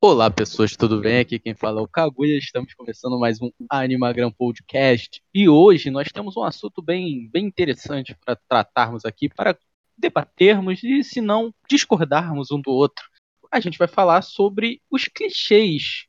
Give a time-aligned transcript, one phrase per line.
[0.00, 1.18] Olá pessoas, tudo bem?
[1.18, 6.06] Aqui quem fala é o Kaguya, estamos começando mais um Animagram Podcast e hoje nós
[6.12, 9.58] temos um assunto bem, bem interessante para tratarmos aqui, para
[9.96, 13.04] debatermos e se não discordarmos um do outro.
[13.50, 16.06] A gente vai falar sobre os clichês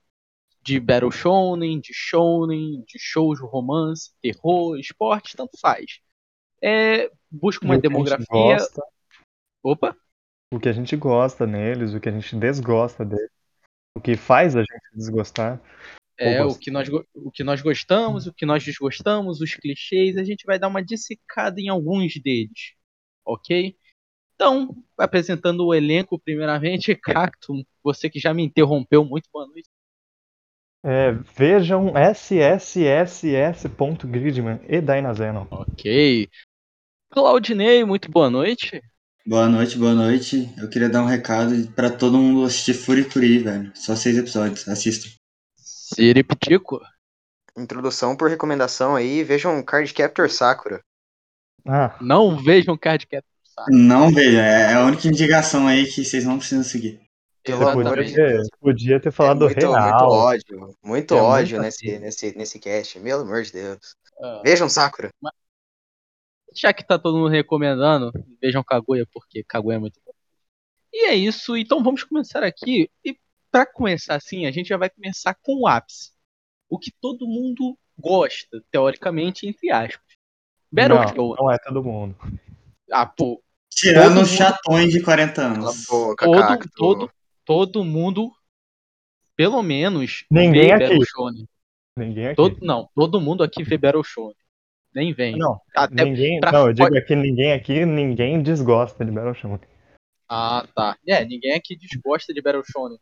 [0.61, 5.99] de Battle Shonen, de Shonen, de shoujo, romance, terror, esporte, tanto faz.
[6.61, 8.57] É, busca uma demografia...
[9.63, 9.97] Opa!
[10.53, 13.38] O que a gente gosta neles, o que a gente desgosta deles.
[13.95, 15.61] O que faz a gente desgostar.
[16.17, 20.23] É, o que, nós, o que nós gostamos, o que nós desgostamos, os clichês, a
[20.23, 22.73] gente vai dar uma dissecada em alguns deles,
[23.23, 23.73] ok?
[24.35, 29.69] Então, apresentando o elenco, primeiramente, Cacto, você que já me interrompeu, muito boa noite.
[30.83, 35.47] É, vejam sssss.gridman e Dainazeno.
[35.51, 36.29] Ok.
[37.09, 38.81] Claudinei, muito boa noite.
[39.29, 40.51] Boa noite, boa noite.
[40.57, 43.71] Eu queria dar um recado para todo mundo assistir Furikuri, velho.
[43.75, 45.07] Só seis episódios, assistam.
[45.55, 46.81] Siriptico.
[47.55, 50.81] Introdução por recomendação aí, vejam Card Captor Sakura.
[51.63, 51.95] Ah.
[52.01, 53.77] Não vejam Card Captor Sakura.
[53.77, 56.99] Não vejam, é a única indicação aí que vocês não precisam seguir.
[57.43, 59.91] Pelo podia, podia, ter falado é muito, real.
[59.91, 63.95] Muito ódio, muito é ódio nesse, nesse, nesse cast, pelo amor de Deus.
[64.19, 64.41] Ah.
[64.43, 65.11] Vejam Sakura.
[65.21, 65.33] Mas,
[66.59, 70.11] já que tá todo mundo recomendando, vejam Kaguya, porque Kaguya é muito bom.
[70.91, 72.89] E é isso, então vamos começar aqui.
[73.05, 73.17] E
[73.49, 76.11] para começar assim, a gente já vai começar com o ápice.
[76.69, 80.17] O que todo mundo gosta, teoricamente, entre aspas.
[80.71, 81.35] Battle não.
[81.35, 82.15] Não é todo mundo.
[82.91, 83.41] Ah, pô.
[83.71, 85.85] Tirando os chatões de 40 anos.
[85.85, 87.11] Boca, todo, todo,
[87.45, 88.31] todo mundo,
[89.35, 90.97] pelo menos, Ninguém aqui.
[91.95, 92.35] Ninguém aqui.
[92.35, 94.33] Todo, não, todo mundo aqui vê Battle Show
[94.93, 95.37] nem vem.
[95.37, 96.51] Não, Até ninguém, pra...
[96.51, 99.59] não eu digo aqui, ninguém aqui, ninguém desgosta de Battle Shonen.
[100.27, 100.97] Ah, tá.
[101.07, 102.99] É, ninguém aqui desgosta de Battle Shonen.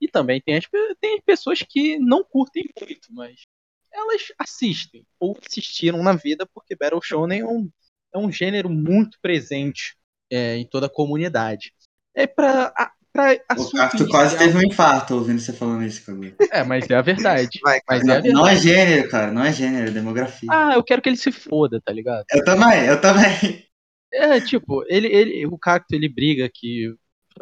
[0.00, 0.66] E também tem, as,
[1.00, 3.46] tem pessoas que não curtem muito, mas
[3.92, 7.70] elas assistem ou assistiram na vida porque Battle Shonen é um,
[8.14, 9.96] é um gênero muito presente
[10.30, 11.72] é, em toda a comunidade.
[12.14, 12.72] É pra,
[13.16, 16.36] pra o tu quase teve um infarto ouvindo você falando isso, Cagulho.
[16.52, 17.58] É, mas é a verdade.
[17.62, 18.34] Vai, mas não, é, verdade.
[18.34, 19.32] não é gênero, cara.
[19.32, 20.48] Não é gênero, é demografia.
[20.52, 22.24] Ah, eu quero que ele se foda, tá ligado?
[22.30, 23.64] Eu também, eu também.
[24.12, 26.94] É, tipo, ele, ele, o Cacto ele briga que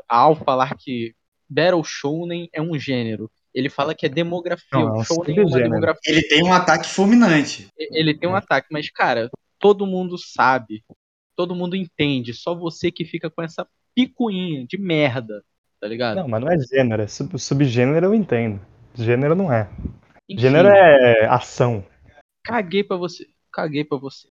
[0.08, 1.14] ao falar que
[1.48, 4.66] Battle Shounen é um gênero, ele fala que é demografia.
[4.72, 6.12] Não, o Shounen é uma demografia.
[6.12, 7.68] Ele tem um ataque fulminante.
[7.78, 10.82] Ele tem um ataque, mas, cara, todo mundo sabe,
[11.36, 15.44] todo mundo entende, só você que fica com essa picuinha de merda
[15.84, 16.16] tá ligado?
[16.16, 18.58] Não, mas não é gênero, é sub subgênero eu entendo.
[18.94, 19.68] Gênero não é.
[20.26, 21.86] Enfim, gênero é ação.
[22.42, 23.26] Caguei pra você.
[23.52, 24.26] Caguei pra você.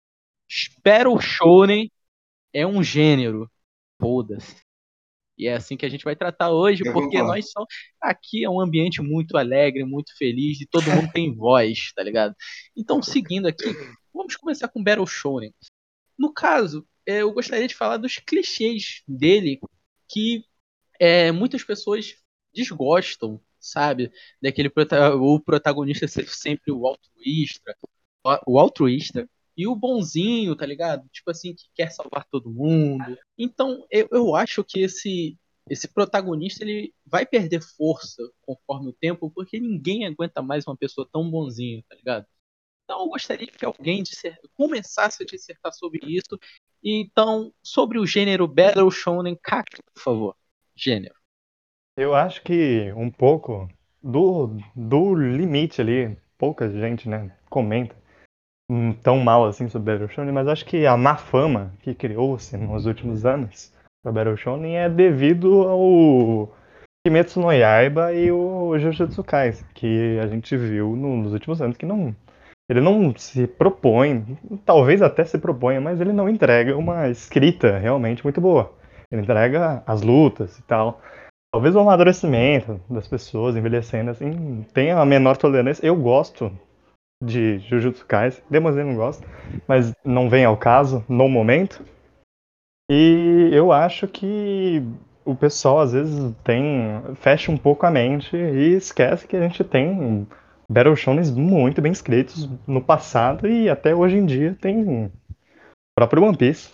[0.47, 1.91] Espero o Shonen
[2.53, 3.49] é um gênero.
[3.99, 4.57] Foda-se.
[5.39, 7.65] E é assim que a gente vai tratar hoje, eu porque nós só.
[7.99, 12.35] Aqui é um ambiente muito alegre, muito feliz, e todo mundo tem voz, tá ligado?
[12.77, 13.73] Então, seguindo aqui,
[14.13, 15.51] vamos começar com Battle Shonen.
[16.15, 19.59] No caso, é, eu gostaria de falar dos clichês dele
[20.07, 20.43] que
[20.99, 22.15] é, muitas pessoas
[22.53, 24.11] desgostam, sabe?
[24.41, 24.69] Daquele
[25.19, 27.75] o protagonista ser sempre o altruísta,
[28.45, 31.07] o altruísta e o bonzinho, tá ligado?
[31.09, 33.17] Tipo assim, que quer salvar todo mundo.
[33.37, 35.37] Então, eu, eu acho que esse
[35.69, 41.07] esse protagonista ele vai perder força conforme o tempo, porque ninguém aguenta mais uma pessoa
[41.11, 42.25] tão bonzinha, tá ligado?
[42.83, 44.01] Então eu gostaria que alguém
[44.55, 46.39] começasse a dissertar sobre isso.
[46.83, 50.38] Então, sobre o gênero Battle Shonen, Kaku, por favor
[50.79, 51.15] gênero?
[51.97, 53.67] Eu acho que um pouco
[54.01, 57.95] do, do limite ali, pouca gente, né, comenta
[59.01, 62.85] tão mal assim sobre Battle Shonen, mas acho que a má fama que criou-se nos
[62.85, 63.73] últimos anos
[64.03, 66.55] para Battle Shonen é devido ao
[67.05, 71.85] Kimetsu no Yaiba e o Jujutsu Kaisen, que a gente viu nos últimos anos que
[71.85, 72.15] não
[72.69, 78.23] ele não se propõe, talvez até se proponha, mas ele não entrega uma escrita realmente
[78.23, 78.77] muito boa.
[79.11, 81.01] Ele entrega as lutas e tal.
[81.51, 85.85] Talvez o amadurecimento das pessoas envelhecendo assim tenha a menor tolerância.
[85.85, 86.51] Eu gosto
[87.23, 89.27] de Jujutsu Kaisen, Demon não gosto,
[89.67, 91.83] mas não vem ao caso no momento.
[92.89, 94.81] E eu acho que
[95.25, 96.65] o pessoal às vezes tem
[97.15, 100.27] fecha um pouco a mente e esquece que a gente tem
[100.69, 105.11] Battle Shonens muito bem escritos no passado e até hoje em dia tem o
[105.95, 106.71] próprio One Piece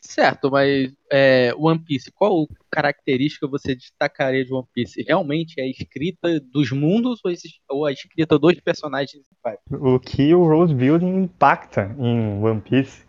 [0.00, 5.02] Certo, mas é, One Piece, qual característica você destacaria de One Piece?
[5.02, 7.20] Realmente é a escrita dos mundos
[7.68, 9.24] ou a escrita dos personagens?
[9.70, 13.06] O que o Rose Building impacta em One Piece,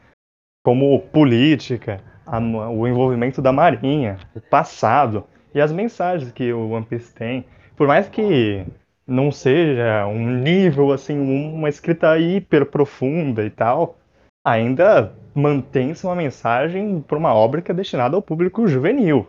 [0.64, 6.86] como política, a, o envolvimento da marinha, o passado, e as mensagens que o One
[6.86, 7.46] Piece tem.
[7.76, 8.66] Por mais que
[9.06, 13.98] não seja um nível assim, uma escrita hiper profunda e tal,
[14.44, 19.28] ainda mantém-se uma mensagem para uma obra que é destinada ao público juvenil.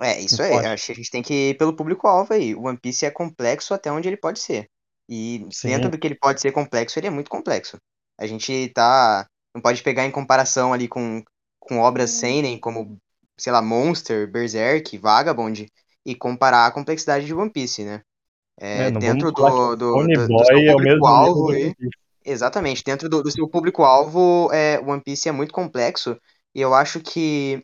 [0.00, 0.54] É, isso aí.
[0.54, 2.54] Acho que a gente tem que ir pelo público-alvo aí.
[2.54, 4.66] O One Piece é complexo até onde ele pode ser.
[5.08, 5.68] E Sim.
[5.68, 7.76] dentro do que ele pode ser complexo, ele é muito complexo.
[8.18, 9.26] A gente tá.
[9.54, 11.22] Não pode pegar em comparação ali com,
[11.58, 12.96] com obras seinen como,
[13.36, 15.66] sei lá, Monster, Berserk, Vagabond,
[16.06, 18.00] e comparar a complexidade de One Piece, né?
[18.58, 21.52] É, é, dentro do, do, do, do, é público-alvo.
[21.52, 21.74] É
[22.30, 26.16] exatamente, dentro do, do seu público-alvo, é, One Piece é muito complexo.
[26.54, 27.62] E eu acho que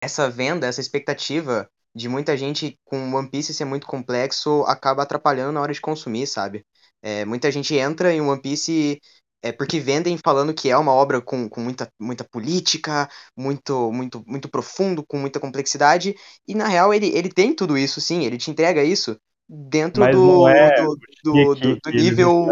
[0.00, 5.52] essa venda, essa expectativa de muita gente com One Piece ser muito complexo acaba atrapalhando
[5.52, 6.64] na hora de consumir, sabe?
[7.02, 9.00] É, muita gente entra em One Piece
[9.42, 14.24] é porque vendem falando que é uma obra com, com muita, muita política, muito, muito,
[14.26, 16.14] muito profundo, com muita complexidade,
[16.48, 20.48] e na real ele, ele tem tudo isso, sim, ele te entrega isso dentro do,
[20.48, 22.46] é do, do, do, do nível.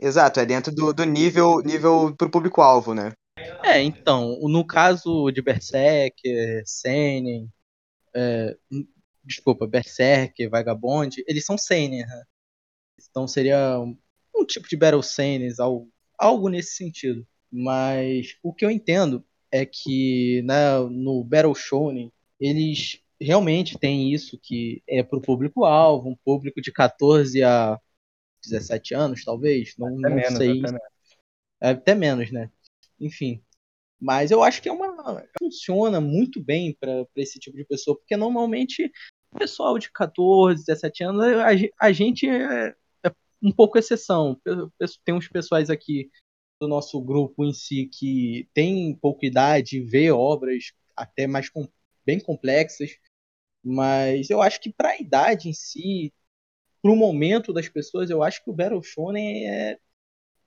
[0.00, 3.12] Exato, é dentro do, do nível, nível pro público-alvo, né?
[3.62, 6.20] É, então, no caso de Berserk,
[6.64, 7.48] Seinen,
[8.14, 8.56] é,
[9.24, 12.22] desculpa, Berserk, Vagabond, eles são Seinen, né?
[13.10, 17.26] Então seria um tipo de Battle Scenes, algo, algo nesse sentido.
[17.50, 24.38] Mas o que eu entendo é que né, no Battle Shonen eles realmente têm isso
[24.42, 27.78] que é para o público-alvo, um público de 14 a
[28.42, 30.50] 17 anos, talvez, não, não menos, sei.
[30.50, 30.80] Até menos.
[31.60, 32.50] É, até menos, né?
[32.98, 33.42] Enfim.
[34.00, 34.90] Mas eu acho que é uma
[35.38, 38.90] funciona muito bem para esse tipo de pessoa, porque normalmente
[39.30, 42.74] o pessoal de 14, 17 anos, a, a gente é,
[43.42, 44.40] um pouco exceção.
[45.04, 46.10] Tem uns pessoais aqui
[46.60, 51.66] do nosso grupo em si que tem pouca idade, vê obras até mais com,
[52.04, 52.98] bem complexas,
[53.64, 56.12] mas eu acho que para a idade em si,
[56.82, 59.78] para o momento das pessoas, eu acho que o Battle Shonen é,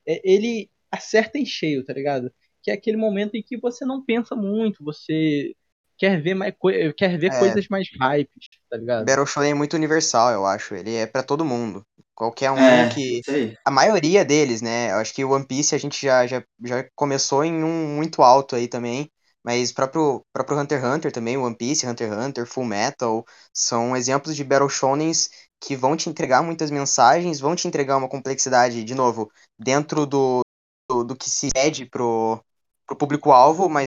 [0.07, 2.31] é, ele acerta em cheio, tá ligado?
[2.61, 5.53] Que é aquele momento em que você não pensa muito, você
[5.97, 6.53] quer ver mais
[6.97, 7.39] quer ver é.
[7.39, 9.05] coisas mais hypes, tá ligado?
[9.05, 10.75] Battle Shonen é muito universal, eu acho.
[10.75, 11.85] Ele é para todo mundo.
[12.15, 13.21] Qualquer um é, que.
[13.65, 14.91] A maioria deles, né?
[14.91, 18.21] Eu acho que o One Piece a gente já, já, já começou em um muito
[18.21, 19.09] alto aí também.
[19.43, 23.95] Mas próprio próprio Hunter x Hunter também, One Piece, Hunter x Hunter, Full Metal, são
[23.95, 25.29] exemplos de Battle Shonens
[25.63, 30.41] que vão te entregar muitas mensagens, vão te entregar uma complexidade, de novo, dentro do,
[30.89, 32.43] do, do que se pede pro,
[32.85, 33.85] pro público-alvo, mas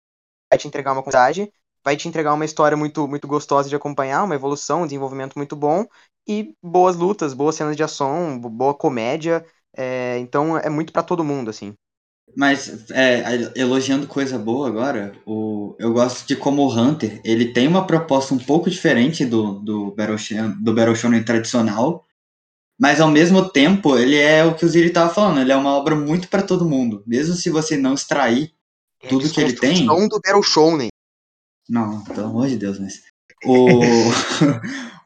[0.51, 1.51] vai te entregar uma complexidade,
[1.83, 5.55] vai te entregar uma história muito, muito gostosa de acompanhar, uma evolução, um desenvolvimento muito
[5.55, 5.85] bom,
[6.27, 9.45] e boas lutas, boas cenas de ação, boa comédia.
[9.77, 11.75] É, então é muito para todo mundo, assim.
[12.35, 17.65] Mas, é, elogiando coisa boa agora, o, eu gosto de como o Hunter, ele tem
[17.65, 20.17] uma proposta um pouco diferente do, do, Battle,
[20.59, 22.05] do Battle Shonen tradicional,
[22.77, 25.73] mas ao mesmo tempo ele é o que o Ziri tava falando, ele é uma
[25.75, 27.01] obra muito para todo mundo.
[27.07, 28.51] Mesmo se você não extrair
[29.01, 29.85] é tudo que ele tem...
[29.85, 30.89] do Battle Shonen.
[31.69, 33.01] Não, pelo amor de Deus, mas...
[33.45, 33.67] O,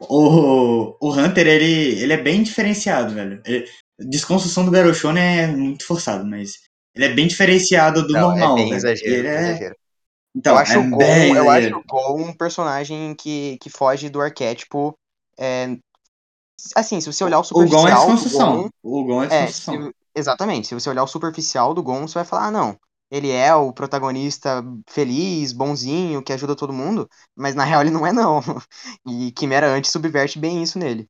[0.00, 3.40] o, o Hunter, ele, ele é bem diferenciado, velho.
[3.46, 3.66] Ele,
[4.00, 8.40] desconstrução do Battle Shonen é muito forçado, mas ele é bem diferenciado do Não, é
[8.40, 8.58] normal.
[8.58, 9.40] É bem exagero, ele é...
[9.40, 9.76] exagero.
[10.34, 14.08] Então, eu acho, é o Gon, eu acho o Gon um personagem que, que foge
[14.08, 14.96] do arquétipo.
[15.38, 15.76] É...
[16.76, 17.80] Assim, se você olhar o superficial.
[17.80, 18.62] O Gon é desconstrução.
[18.62, 19.74] Gon, o Gon é desconstrução.
[19.74, 20.68] É, se, exatamente.
[20.68, 22.78] Se você olhar o superficial do Gon, você vai falar, ah, não
[23.10, 28.06] ele é o protagonista feliz, bonzinho, que ajuda todo mundo, mas na real ele não
[28.06, 28.40] é não.
[29.06, 31.08] E Quimera antes subverte bem isso nele.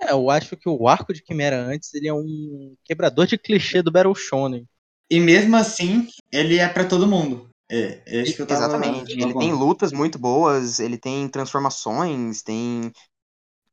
[0.00, 3.82] É, eu acho que o arco de Quimera antes ele é um quebrador de clichê
[3.82, 4.66] do Battle Shonen.
[5.12, 7.46] E mesmo assim, ele é para todo mundo.
[7.70, 9.12] É, é isso que eu tava Exatamente.
[9.12, 12.90] Ele tem lutas muito boas, ele tem transformações, tem.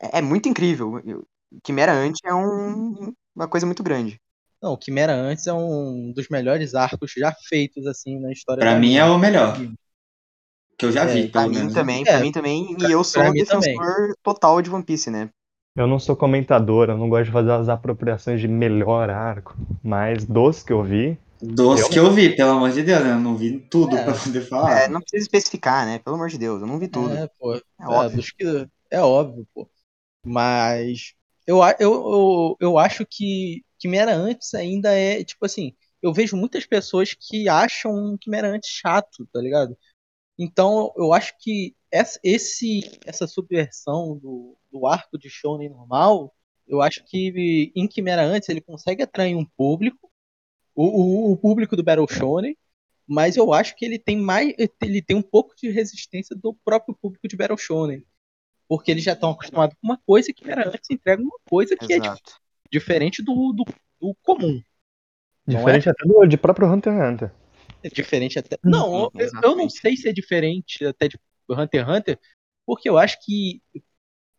[0.02, 1.02] É, é muito incrível.
[1.64, 3.14] Quimera antes é um...
[3.34, 4.20] uma coisa muito grande.
[4.62, 8.60] Não, o Quimera antes é um dos melhores arcos já feitos assim na história.
[8.60, 9.58] Pra mim é o melhor.
[10.78, 12.76] Que eu já é, vi, pra mim também, pra é, mim também.
[12.82, 14.14] E eu sou defensor também.
[14.22, 15.30] total de One Piece, né?
[15.74, 20.26] Eu não sou comentador, eu não gosto de fazer as apropriações de melhor arco, mas
[20.26, 21.18] dos que eu vi.
[21.42, 21.90] Dos eu...
[21.90, 23.12] que eu vi, pelo amor de Deus, né?
[23.12, 24.82] Eu não vi tudo é, pra poder falar.
[24.82, 26.00] É, não precisa especificar, né?
[26.00, 27.14] Pelo amor de Deus, eu não vi tudo.
[27.14, 27.56] É, pô.
[27.56, 28.24] É, é óbvio.
[28.38, 28.68] Que...
[28.92, 29.70] é óbvio, pô.
[30.26, 31.14] Mas
[31.48, 36.66] eu, eu, eu, eu acho que Quimera antes ainda é, tipo assim, eu vejo muitas
[36.66, 39.78] pessoas que acham Quimera antes chato, tá ligado?
[40.38, 46.34] Então, eu acho que essa, esse, essa subversão do, do arco de shonen normal,
[46.68, 50.09] eu acho que em Quimera antes ele consegue atrair um público,
[50.80, 52.58] o, o, o público do Battle Shonen,
[53.06, 56.96] mas eu acho que ele tem mais, ele tem um pouco de resistência do próprio
[57.02, 58.06] público de Battle Shonen.
[58.66, 61.92] Porque eles já estão acostumados com uma coisa que era antes entrega uma coisa que
[61.92, 62.22] Exato.
[62.32, 63.66] é diferente do, do,
[64.00, 64.62] do comum.
[65.46, 67.32] Não Diferente até do de próprio Hunter x Hunter.
[67.84, 68.58] É diferente até.
[68.64, 71.20] Não, eu, eu não sei se é diferente até de
[71.50, 72.20] Hunter x Hunter,
[72.66, 73.62] porque eu acho que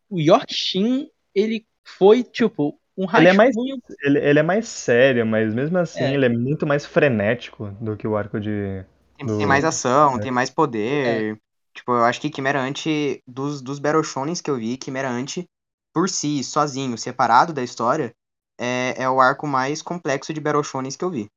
[0.09, 3.55] o York Shin, ele foi, tipo, um Ele é mais-.
[4.03, 6.13] Ele, ele é mais sério, mas mesmo assim É.
[6.13, 8.83] ele é muito mais frenético do que o arco de.
[9.17, 10.19] Tem, do- tem mais ação, é.
[10.19, 11.39] tem mais poder.
[11.73, 12.85] Tipo, eu acho que Chimera Ant,
[13.25, 15.45] dos, dos Battle Shonens que eu vi, Chimera Ant,
[15.93, 18.13] por si, sozinho, separado da história,
[18.59, 21.27] é, é o arco mais complexo de Battle Shonens que eu vi.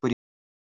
[0.00, 0.10] Por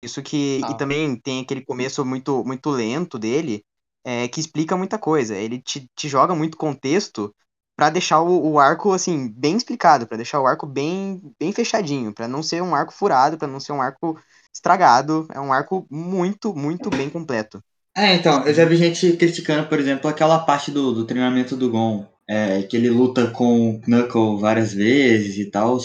[0.04, 0.60] isso que.
[0.64, 0.70] Ah.
[0.72, 3.62] E também tem aquele começo muito, muito lento dele,
[4.04, 5.36] é, que explica muita coisa.
[5.36, 7.34] Ele te, te joga muito contexto
[7.80, 12.12] pra deixar o, o arco, assim, bem explicado, pra deixar o arco bem, bem fechadinho,
[12.12, 14.20] pra não ser um arco furado, pra não ser um arco
[14.54, 15.26] estragado.
[15.32, 17.64] É um arco muito, muito bem completo.
[17.96, 21.70] É, então, eu já vi gente criticando, por exemplo, aquela parte do, do treinamento do
[21.70, 25.78] Gon, é, que ele luta com o Knuckle várias vezes e tal.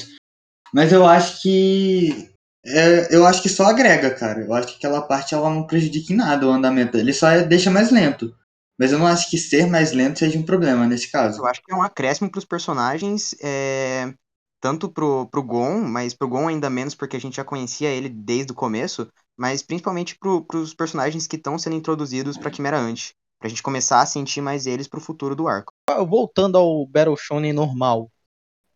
[0.74, 2.30] Mas eu acho que.
[2.66, 4.42] é, eu acho que só agrega, cara.
[4.42, 6.98] Eu acho que aquela parte ela não prejudica em nada o andamento.
[6.98, 8.36] Ele só é- deixa mais lento.
[8.78, 11.42] Mas eu não acho que ser mais lento seja um problema nesse caso.
[11.42, 14.14] Eu acho que é um acréscimo pros personagens, é,
[14.60, 18.10] tanto pro, pro Gon, mas pro Gon ainda menos porque a gente já conhecia ele
[18.10, 23.12] desde o começo, mas principalmente pro, pros personagens que estão sendo introduzidos pra Chimera Ant.
[23.40, 25.72] Pra gente começar a sentir mais eles pro futuro do arco.
[26.08, 28.10] Voltando ao Battle Shonen normal,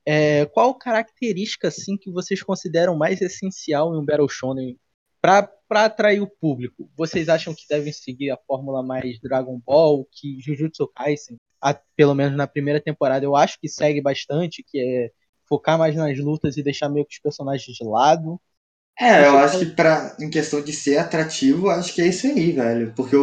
[0.06, 4.78] é, qual característica assim que vocês consideram mais essencial em um Battle Shonen
[5.22, 6.90] para atrair o público?
[6.96, 12.16] Vocês acham que devem seguir a fórmula mais Dragon Ball, que Jujutsu Kaisen, a- pelo
[12.16, 15.12] menos na primeira temporada, eu acho que segue bastante, que é
[15.48, 18.40] focar mais nas lutas e deixar meio que os personagens de lado.
[19.00, 22.52] É, eu acho que pra, em questão de ser atrativo, acho que é isso aí,
[22.52, 22.94] velho.
[22.96, 23.16] Porque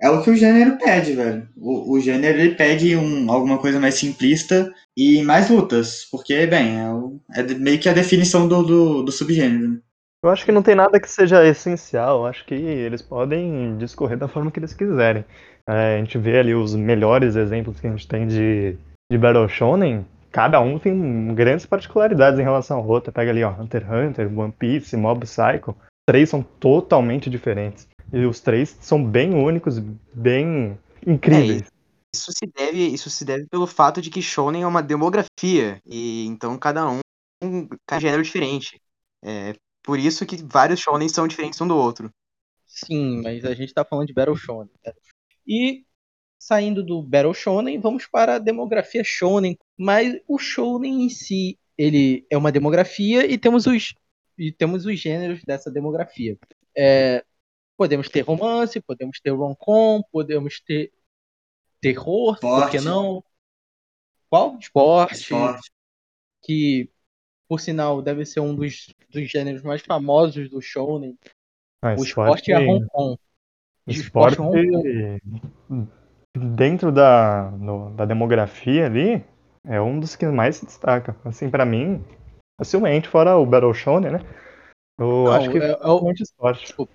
[0.00, 1.48] é o que o gênero pede, velho.
[1.56, 6.06] O, o gênero ele pede um, alguma coisa mais simplista e mais lutas.
[6.10, 9.80] Porque, bem, é, o- é meio que a definição do, do, do subgênero.
[10.22, 12.20] Eu acho que não tem nada que seja essencial.
[12.20, 15.24] Eu acho que eles podem discorrer da forma que eles quiserem.
[15.68, 18.76] É, a gente vê ali os melhores exemplos que a gente tem de,
[19.10, 20.06] de Battle Shonen.
[20.30, 23.12] Cada um tem grandes particularidades em relação ao outro.
[23.12, 25.76] Pega ali, ó, Hunter x Hunter, One Piece, Mob Psycho.
[26.08, 27.88] Três são totalmente diferentes.
[28.12, 29.78] E os três são bem únicos,
[30.14, 31.64] bem incríveis.
[32.14, 36.26] Isso se deve, isso se deve pelo fato de que Shonen é uma demografia, e
[36.26, 37.00] então cada um
[37.42, 37.66] um
[37.98, 38.78] gênero diferente.
[39.24, 42.12] É por isso que vários Shonen são diferentes um do outro.
[42.66, 44.70] Sim, mas a gente tá falando de Battle Shonen.
[45.46, 45.84] E
[46.38, 49.58] saindo do Battle Shonen, vamos para a demografia Shonen.
[49.76, 53.94] Mas o Shonen em si, ele é uma demografia e temos os,
[54.38, 56.38] e temos os gêneros dessa demografia.
[56.76, 57.24] É,
[57.76, 60.92] podemos ter romance, podemos ter rom-com, podemos ter
[61.80, 62.84] terror, por que Esporte.
[62.84, 63.24] não?
[64.30, 64.56] Qual?
[64.58, 65.70] Esporte, Esporte.
[66.42, 66.90] que
[67.52, 71.18] por sinal deve ser um dos, dos gêneros mais famosos do Shonen.
[71.82, 73.18] Ah, O esporte é rom-com.
[73.86, 75.20] De Esporte, esporte
[76.34, 79.22] dentro da, no- da demografia ali,
[79.66, 81.14] é um dos que mais se destaca.
[81.26, 82.02] Assim, pra mim,
[82.58, 84.20] facilmente, fora o Battle Shonen, né?
[84.98, 86.74] Eu Não, acho que é- é o- esporte.
[86.78, 86.88] Eu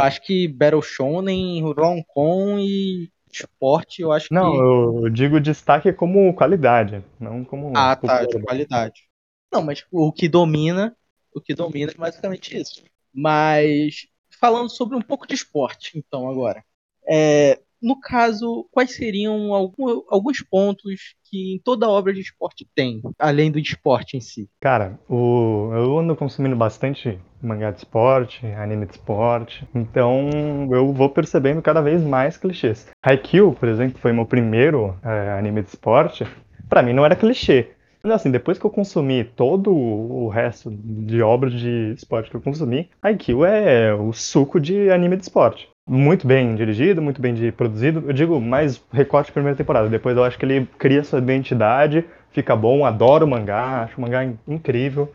[0.00, 5.04] acho que Battle Shonen, Rom-Com e esporte, eu acho Não, que.
[5.04, 9.11] eu digo destaque como qualidade, não como Ah, tá, de qualidade.
[9.52, 10.96] Não, mas o que domina,
[11.34, 12.82] o que domina é basicamente isso.
[13.14, 14.06] Mas
[14.40, 16.64] falando sobre um pouco de esporte, então, agora.
[17.06, 23.02] É, no caso, quais seriam algum- alguns pontos que em toda obra de esporte tem,
[23.18, 24.48] além do esporte em si?
[24.60, 30.28] Cara, o, eu ando consumindo bastante mangá de esporte, anime de esporte, então
[30.70, 32.88] eu vou percebendo cada vez mais clichês.
[33.02, 36.24] Haikyuu, por exemplo, foi meu primeiro é, anime de esporte,
[36.68, 37.72] pra mim não era clichê.
[38.04, 42.90] Assim, depois que eu consumi todo o resto de obras de esporte que eu consumi,
[43.00, 45.68] Haikyuu é o suco de anime de esporte.
[45.88, 48.04] Muito bem dirigido, muito bem produzido.
[48.06, 49.88] Eu digo mais recorte de primeira temporada.
[49.88, 54.00] Depois eu acho que ele cria sua identidade, fica bom, adoro o mangá, acho o
[54.00, 55.12] mangá in- incrível.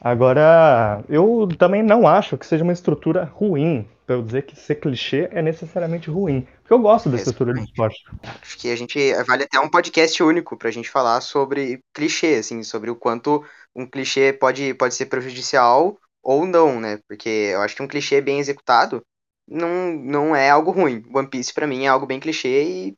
[0.00, 4.76] Agora, eu também não acho que seja uma estrutura ruim, pra eu dizer que ser
[4.76, 6.46] clichê é necessariamente ruim.
[6.64, 8.02] Porque eu gosto da estrutura de esporte.
[8.22, 12.62] Acho que a gente vale até um podcast único pra gente falar sobre clichê, assim,
[12.62, 13.44] sobre o quanto
[13.76, 16.98] um clichê pode, pode ser prejudicial ou não, né?
[17.06, 19.02] Porque eu acho que um clichê bem executado
[19.46, 21.04] não, não é algo ruim.
[21.14, 22.94] One Piece pra mim é algo bem clichê e,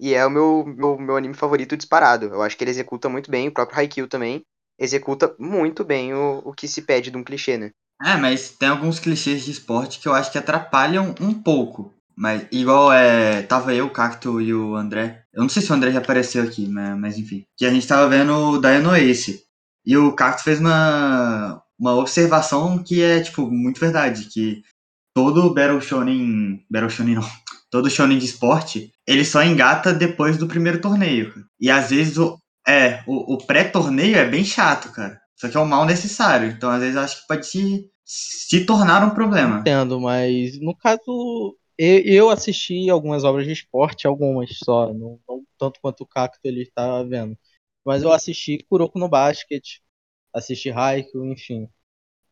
[0.00, 2.26] e é o meu, meu, meu anime favorito disparado.
[2.26, 4.42] Eu acho que ele executa muito bem, o próprio Haikyuu também
[4.76, 7.70] executa muito bem o, o que se pede de um clichê, né?
[8.04, 11.93] É, mas tem alguns clichês de esporte que eu acho que atrapalham um pouco.
[12.16, 13.42] Mas igual é.
[13.42, 15.24] Tava eu, o Cacto e o André.
[15.32, 17.44] Eu não sei se o André já apareceu aqui, mas, mas enfim.
[17.56, 19.42] Que a gente tava vendo o Dino Ace.
[19.84, 24.28] E o Cacto fez uma, uma observação que é, tipo, muito verdade.
[24.32, 24.62] Que
[25.14, 26.64] todo Battle Shonen.
[26.70, 27.24] Battle Shonen não.
[27.70, 31.34] Todo Shonen de esporte, ele só engata depois do primeiro torneio.
[31.60, 32.38] E às vezes o.
[32.66, 35.20] É, o, o pré-torneio é bem chato, cara.
[35.36, 36.48] Só que é um mal necessário.
[36.48, 39.58] Então, às vezes, acho que pode se, se tornar um problema.
[39.58, 45.80] Entendo, mas no caso, eu assisti algumas obras de esporte, algumas só, não, não tanto
[45.80, 47.36] quanto o Cacto ele está vendo.
[47.84, 49.80] Mas eu assisti Kuroko no Basket,
[50.32, 51.68] assisti Haikyuu, enfim.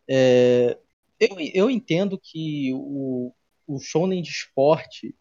[0.08, 0.78] É,
[1.18, 3.34] eu, eu entendo que o,
[3.66, 5.14] o shounen de esporte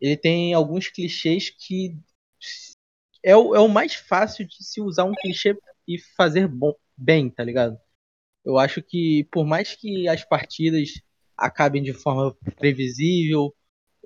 [0.00, 1.96] ele tem alguns clichês que
[3.22, 5.56] é o, é o mais fácil de se usar um clichê
[5.88, 7.78] e fazer bom, bem, tá ligado?
[8.44, 11.00] Eu acho que por mais que as partidas
[11.36, 13.54] acabem de forma previsível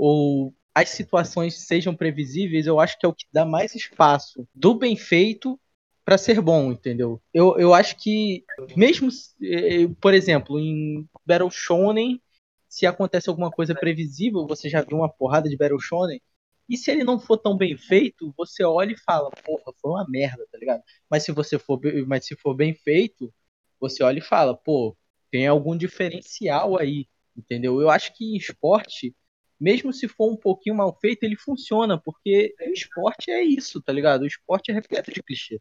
[0.03, 4.73] ou as situações sejam previsíveis, eu acho que é o que dá mais espaço do
[4.75, 5.61] bem feito
[6.07, 7.21] para ser bom, entendeu?
[7.35, 8.43] Eu, eu acho que
[8.75, 9.11] mesmo,
[9.43, 12.19] eh, por exemplo, em Battle Shonen,
[12.67, 16.19] se acontece alguma coisa previsível, você já viu uma porrada de Battle Shonen,
[16.67, 20.07] e se ele não for tão bem feito, você olha e fala, porra, foi uma
[20.09, 20.83] merda, tá ligado?
[21.11, 23.31] Mas se você for, mas se for bem feito,
[23.79, 24.97] você olha e fala, pô,
[25.31, 27.83] tem algum diferencial aí, entendeu?
[27.83, 29.15] Eu acho que em esporte
[29.61, 33.93] mesmo se for um pouquinho mal feito, ele funciona, porque o esporte é isso, tá
[33.93, 34.23] ligado?
[34.23, 35.61] O esporte é repleto de clichê.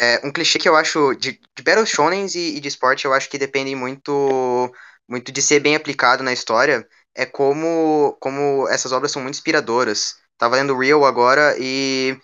[0.00, 3.12] É, um clichê que eu acho de, de Battle Shonens e, e, de esporte, eu
[3.12, 4.72] acho que dependem muito,
[5.08, 10.16] muito de ser bem aplicado na história, é como, como essas obras são muito inspiradoras.
[10.38, 12.16] Tava lendo Real agora e,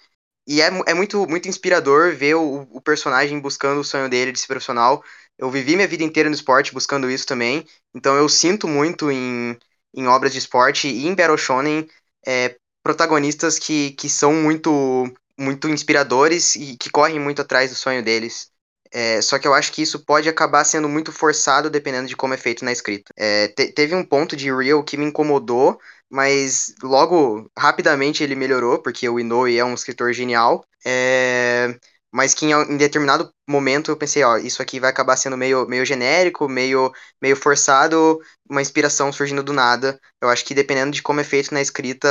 [0.47, 4.41] e é, é muito, muito inspirador ver o, o personagem buscando o sonho dele de
[4.41, 5.05] ser profissional.
[5.37, 9.59] Eu vivi minha vida inteira no esporte buscando isso também, então eu sinto muito em,
[9.95, 11.89] em obras de esporte e em Battle Shonen
[12.27, 15.05] é, protagonistas que, que são muito,
[15.39, 18.51] muito inspiradores e que correm muito atrás do sonho deles.
[18.93, 22.35] É, só que eu acho que isso pode acabar sendo muito forçado dependendo de como
[22.35, 23.13] é feito na escrita.
[23.17, 28.81] É, te, teve um ponto de Real que me incomodou, mas logo, rapidamente ele melhorou,
[28.81, 30.65] porque o Inoue é um escritor genial.
[30.85, 31.77] É,
[32.17, 35.69] mas que em, em, determinado momento eu pensei, ó, isso aqui vai acabar sendo meio,
[35.69, 40.01] meio genérico, meio, meio forçado, uma inspiração surgindo do nada.
[40.23, 42.09] Eu acho que dependendo de como é feito na escrita,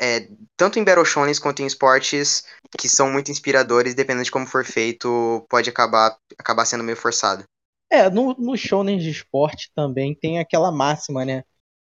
[0.00, 2.42] é, tanto em Battle Shonens quanto em esportes,
[2.76, 7.44] que são muito inspiradores, dependendo de como for feito, pode acabar, acabar sendo meio forçado.
[7.88, 11.44] É, no, no shonen de esporte também tem aquela máxima, né?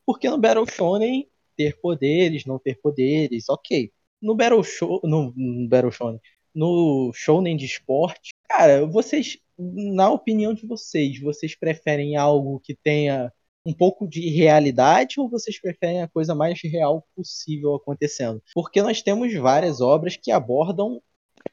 [0.05, 1.25] Porque no Battle Shonen,
[1.55, 3.91] ter poderes, não ter poderes, ok.
[4.21, 6.19] No Battle, Show, no, no Battle Shonen,
[6.53, 13.31] no shounen de esporte, cara, vocês, na opinião de vocês, vocês preferem algo que tenha
[13.65, 18.41] um pouco de realidade ou vocês preferem a coisa mais real possível acontecendo?
[18.53, 21.01] Porque nós temos várias obras que abordam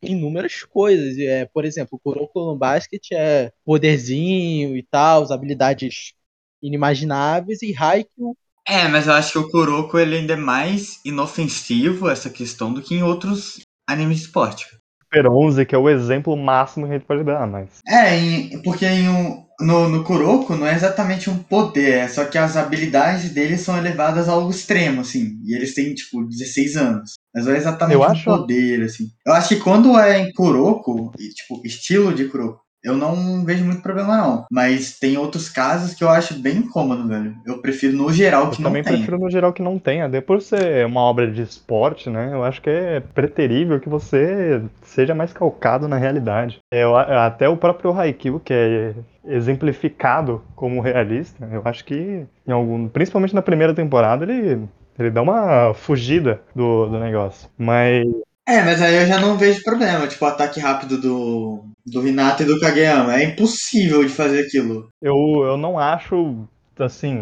[0.02, 1.18] inúmeras coisas.
[1.18, 6.14] É, por exemplo, Kuroko no Basket é poderzinho e tal, habilidades
[6.62, 8.37] inimagináveis, e Haikyuu
[8.68, 12.82] é, mas eu acho que o Kuroko ele ainda é mais inofensivo essa questão do
[12.82, 14.76] que em outros animes de esporte.
[15.07, 17.81] Super 11, que é o exemplo máximo que a gente pode dar, mas.
[17.87, 22.25] É, em, porque em um, no, no Kuroko não é exatamente um poder, é só
[22.25, 25.38] que as habilidades deles são elevadas a algo extremo, assim.
[25.45, 27.12] E eles têm, tipo, 16 anos.
[27.35, 28.25] Mas não é exatamente eu um acho...
[28.25, 29.09] poder, assim.
[29.25, 33.83] Eu acho que quando é em Kuroko, tipo, estilo de Kuroko, eu não vejo muito
[33.83, 34.44] problema, não.
[34.51, 37.35] Mas tem outros casos que eu acho bem incômodo, velho.
[37.44, 38.81] Eu prefiro no geral que eu não tenha.
[38.81, 40.09] Eu também prefiro no geral que não tenha.
[40.09, 42.31] Depois por ser uma obra de esporte, né?
[42.33, 46.61] Eu acho que é preterível que você seja mais calcado na realidade.
[46.70, 48.94] Eu, até o próprio Haikyuu, que é
[49.25, 54.68] exemplificado como realista, eu acho que em algum, principalmente na primeira temporada, ele
[54.99, 57.51] ele dá uma fugida do, do negócio.
[57.59, 58.07] Mas
[58.48, 62.44] é, mas aí eu já não vejo problema, tipo, o ataque rápido do, do Hinata
[62.44, 63.16] e do Kageyama.
[63.16, 64.88] É impossível de fazer aquilo.
[65.02, 66.46] Eu, eu não acho,
[66.78, 67.18] assim,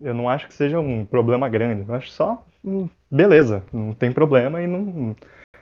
[0.00, 1.84] eu não acho que seja um problema grande.
[1.88, 5.16] Eu acho só, hum, beleza, não tem problema e não,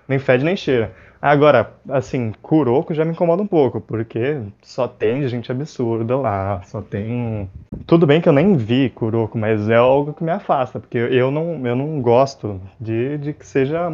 [0.09, 0.93] nem fede nem cheira.
[1.27, 6.81] Agora, assim, Kuroko já me incomoda um pouco, porque só tem gente absurda lá, só
[6.81, 7.51] tem.
[7.85, 11.33] Tudo bem que eu nem vi Kuroko, mas é algo que me afasta, porque eu
[11.33, 13.91] não, eu não gosto de, de que seja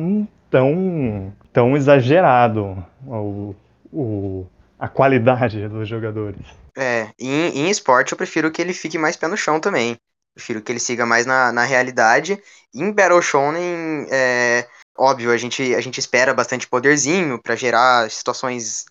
[0.50, 3.54] tão, tão exagerado o,
[3.90, 4.46] o,
[4.78, 6.44] a qualidade dos jogadores.
[6.76, 9.96] É, em, em esporte eu prefiro que ele fique mais pé no chão também.
[10.34, 12.38] Prefiro que ele siga mais na, na realidade.
[12.74, 18.84] Em Battle Shonen, é, óbvio, a gente, a gente espera bastante poderzinho para gerar situações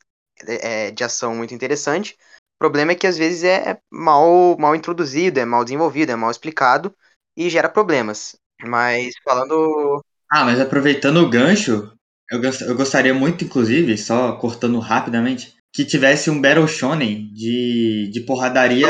[0.48, 2.18] é, de ação muito interessante.
[2.56, 6.30] O problema é que às vezes é mal, mal introduzido, é mal desenvolvido, é mal
[6.32, 6.96] explicado
[7.36, 8.36] e gera problemas.
[8.62, 10.04] Mas falando.
[10.32, 11.92] Ah, mas aproveitando o gancho,
[12.32, 18.10] eu, gost- eu gostaria muito, inclusive, só cortando rapidamente, que tivesse um Battle Shonen de,
[18.12, 18.88] de porradaria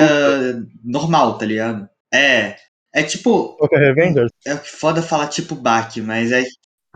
[0.83, 1.87] normal, tá ligado?
[2.13, 2.55] É.
[2.93, 3.55] É tipo.
[3.57, 4.31] Tokyo Revengers?
[4.45, 6.43] É foda falar tipo Baki, mas é.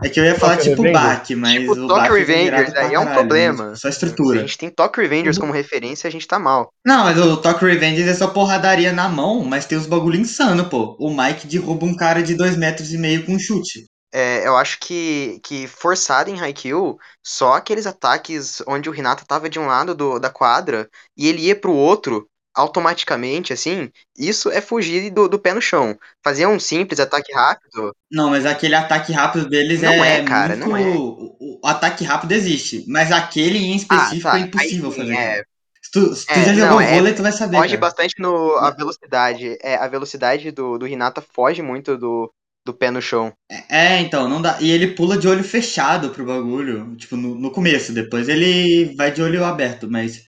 [0.02, 0.92] É que eu ia falar Tokyo tipo Revengers?
[0.92, 3.70] Baki, mas tipo, o Tokyo é Revengers, aí é um caralho, problema.
[3.70, 3.92] mas Só a
[4.24, 4.40] Se a estrutura.
[4.40, 6.72] gente tem Tokyo Revengers como referência, a gente tá mal.
[6.84, 10.68] Não, mas o Tokyo Revengers é só porradaria na mão, mas tem os bagulho insano,
[10.68, 10.96] pô.
[11.00, 13.86] O Mike derruba um cara de dois metros e meio com um chute.
[14.12, 19.48] É, eu acho que, que forçado em Haikyuu, só aqueles ataques onde o Hinata tava
[19.48, 22.26] de um lado do, da quadra e ele ia pro outro
[22.56, 25.96] automaticamente, assim, isso é fugir do, do pé no chão.
[26.24, 30.54] Fazer um simples ataque rápido, Não, mas aquele ataque rápido deles Não é, é, cara,
[30.54, 30.68] muito...
[30.68, 30.82] não é.
[30.96, 34.38] O, o ataque rápido existe, mas aquele em específico Ah, tá.
[34.38, 35.14] é impossível Aí fazer.
[35.14, 35.42] é.
[35.82, 37.80] Se tu, se tu É, já não, jogou é- vôlei, tu vai saber, foge cara.
[37.80, 39.56] bastante no a velocidade.
[39.62, 42.32] É, a velocidade do, do Hinata foge muito do,
[42.64, 43.32] do pé no chão.
[43.70, 44.60] É, então, não dá.
[44.60, 47.92] E ele pula de olho fechado pro bagulho, tipo, no, no começo.
[47.92, 50.24] Depois ele vai de olho aberto, mas.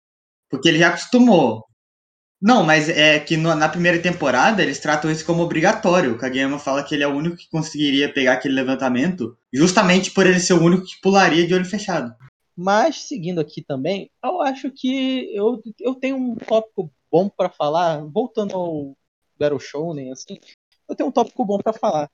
[0.51, 1.65] Porque ele já acostumou.
[2.43, 6.13] Não, mas é que no- na primeira temporada eles tratam isso como obrigatório.
[6.13, 10.27] O Kageyama fala que ele é o único que conseguiria pegar aquele levantamento, justamente por
[10.27, 12.13] ele ser o único que pularia de olho fechado.
[12.57, 18.05] Mas, seguindo aqui também, eu acho que eu, eu tenho um tópico bom pra falar,
[18.05, 18.97] voltando ao
[19.39, 20.37] Battle Shonen, assim,
[20.89, 22.11] eu tenho um tópico bom pra falar.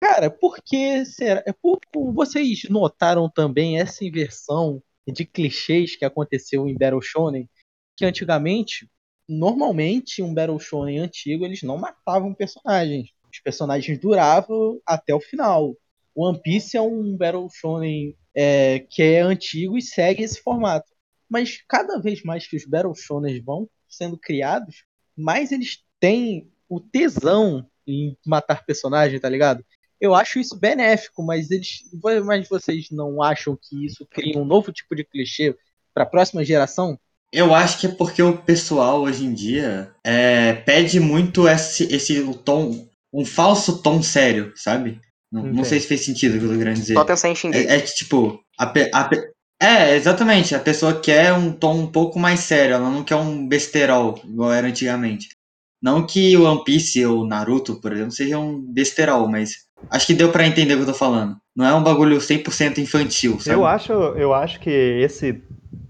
[0.00, 1.42] Cara, por que será?
[1.44, 1.80] é por-
[2.14, 7.48] vocês notaram também essa inversão de clichês que aconteceu em Battle Shonen?
[7.96, 8.88] Que antigamente,
[9.28, 13.10] normalmente, um Battle Shonen antigo, eles não matavam personagens.
[13.32, 15.74] Os personagens duravam até o final.
[16.14, 20.90] One Piece é um Battle Shonen é, que é antigo e segue esse formato.
[21.28, 24.84] Mas cada vez mais que os Battle Shonens vão sendo criados,
[25.16, 29.64] mais eles têm o tesão em matar personagem, tá ligado?
[30.00, 31.82] Eu acho isso benéfico, mas eles,
[32.24, 35.56] mas vocês não acham que isso cria um novo tipo de clichê
[35.94, 36.98] para a próxima geração?
[37.32, 42.22] Eu acho que é porque o pessoal hoje em dia é, pede muito esse, esse
[42.44, 45.00] tom, um falso tom sério, sabe?
[45.32, 46.92] Não, não sei se fez sentido o que eu tô querendo dizer.
[46.92, 47.66] Só pensar em Shingeki.
[47.66, 49.10] É, é que, tipo, a, a
[49.62, 50.56] é, exatamente.
[50.56, 54.52] A pessoa quer um tom um pouco mais sério, ela não quer um besterol, igual
[54.52, 55.28] era antigamente.
[55.80, 60.14] Não que o One Piece ou Naruto, por exemplo, seja um besterol, mas acho que
[60.14, 61.36] deu pra entender o que eu tô falando.
[61.56, 63.56] Não é um bagulho 100% infantil, sabe?
[63.56, 65.42] Eu acho, eu acho que esse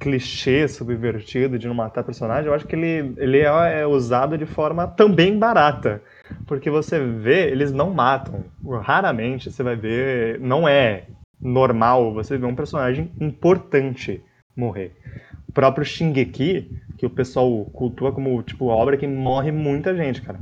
[0.02, 4.44] clichê subvertido de não matar personagem, eu acho que ele, ele é é usado de
[4.44, 6.02] forma também barata.
[6.44, 8.44] Porque você vê, eles não matam.
[8.82, 10.40] Raramente você vai ver.
[10.40, 11.04] Não é
[11.40, 14.20] normal você ver um personagem importante
[14.56, 14.92] morrer.
[15.48, 20.40] O próprio Shingeki, que o pessoal cultua como tipo obra que morre muita gente, cara.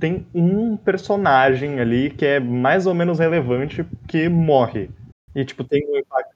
[0.00, 4.90] Tem um personagem ali que é mais ou menos relevante que morre.
[5.34, 6.31] E tipo, tem um impacto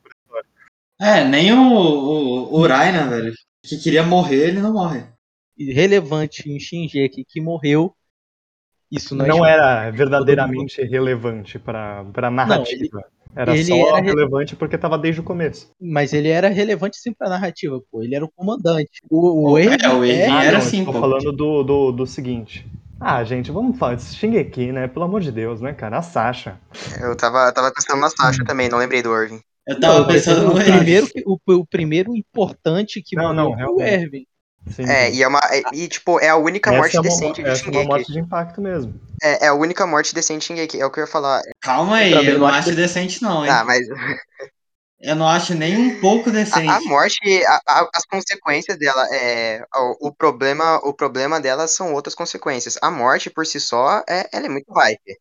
[1.01, 3.33] É, nem o, o, o Raina, velho,
[3.65, 5.05] que queria morrer, ele não morre.
[5.59, 7.95] Relevante em Shingeki que morreu,
[8.91, 13.05] isso não, não é era verdadeiramente relevante para para narrativa.
[13.35, 15.71] era ele só era re- relevante porque tava desde o começo.
[15.81, 18.03] Mas ele era relevante sim pra narrativa, pô.
[18.03, 19.01] Ele era o comandante.
[19.11, 21.01] O, o Erwin É, o Erwin era não, assim, eu tô pô.
[21.01, 22.67] falando do, do, do seguinte.
[23.01, 24.89] Ah, gente, vamos falar desse Shingeki, né?
[24.89, 25.99] Pelo amor de Deus, né, cara?
[25.99, 26.59] A Sasha.
[27.01, 29.41] Eu tava, tava pensando na Sasha também, não lembrei do Irving.
[29.67, 33.75] Eu tava Não, pensando no primeiro, que- o, o primeiro importante que Não, não, morreu
[33.75, 33.89] foi o.
[33.89, 34.27] Erwin.
[34.69, 35.41] Sim, É, e é uma.
[35.51, 37.73] é- E, tipo, é a única essa morte é uma, decente de essa é uma
[37.73, 37.89] Shingeki.
[37.89, 38.95] morte de impacto mesmo.
[39.23, 41.41] É, é a única morte decente de Shingeki, é o que eu ia falar.
[41.61, 43.51] Calma aí, também eu não não acho acho decente não, hein?
[43.51, 43.87] Ah, mas
[45.01, 46.67] Eu não acho nem um pouco decente.
[46.69, 49.63] a, a morte, a- a- as consequências dela, é,
[50.01, 52.79] o, o problema, o problema dela são outras consequências.
[52.83, 55.19] A morte por si só, é, ela é muito hype.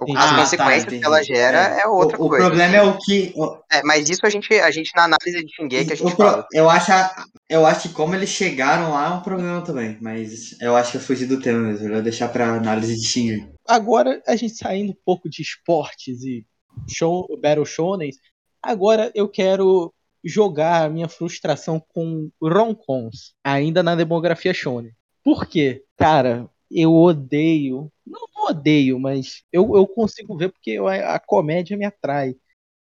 [0.00, 0.16] O-.
[0.16, 1.00] As Ah, tá, consequências entendi.
[1.00, 2.46] que ela gera é, outra o, o coisa.
[2.46, 3.32] problema é o que.
[3.36, 6.16] o- É, mas isso a gente, a gente na análise de Shingeki a gente o
[6.16, 6.46] pro- fala.
[6.52, 9.98] eu, acho, a- eu acho que como eles chegaram lá é um problema também.
[10.00, 11.86] Mas eu acho que eu fugi do tema mesmo.
[11.88, 13.48] Eu vou deixar pra análise de Shinji.
[13.68, 16.44] Agora, a gente saindo um pouco de esportes e
[16.88, 18.10] show, Battle Shonen,
[18.62, 19.92] agora eu quero
[20.24, 24.92] jogar a minha frustração com roncons, ainda na demografia shonen.
[25.24, 25.82] Por quê?
[25.96, 31.20] Cara, eu odeio, não, não odeio, mas eu, eu consigo ver porque eu- a, a
[31.20, 32.34] comédia me atrai.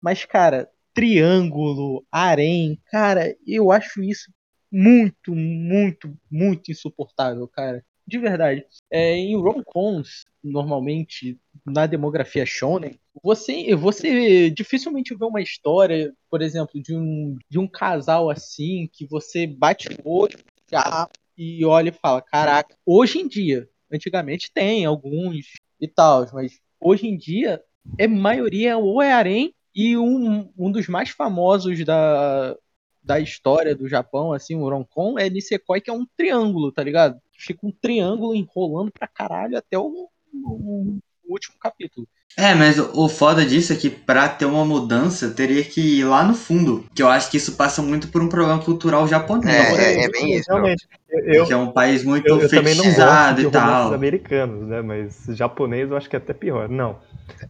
[0.01, 4.31] Mas, cara, triângulo, harém, cara, eu acho isso
[4.71, 7.83] muito, muito, muito insuportável, cara.
[8.07, 8.65] De verdade.
[8.89, 16.81] É, em rom-coms, normalmente, na demografia shonen, você, você dificilmente vê uma história, por exemplo,
[16.81, 20.37] de um, de um casal assim, que você bate o olho
[20.71, 26.59] já e olha e fala, caraca, hoje em dia, antigamente tem alguns e tal, mas
[26.79, 27.61] hoje em dia,
[27.97, 32.55] é maioria ou é harém e um, um dos mais famosos da,
[33.01, 37.19] da história do Japão, assim, o Ronkon, é Nisekoi, que é um triângulo, tá ligado?
[37.37, 40.99] Fica um triângulo enrolando pra caralho até o, o
[41.31, 42.07] último capítulo.
[42.37, 46.23] É, mas o foda disso é que pra ter uma mudança teria que ir lá
[46.23, 46.85] no fundo.
[46.95, 49.53] Que eu acho que isso passa muito por um problema cultural japonês.
[49.53, 50.49] É, é, é bem isso.
[50.49, 50.87] Realmente.
[51.09, 53.93] Eu, que é um país muito eu, de e tal.
[53.93, 54.81] americanos, né?
[54.81, 56.69] Mas japonês eu acho que é até pior.
[56.69, 56.99] Não,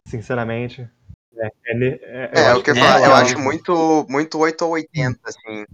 [0.08, 0.88] sinceramente.
[1.38, 3.08] É, é, é, é o que eu ia falar.
[3.08, 5.66] Eu acho muito, muito 8 ou 80, assim.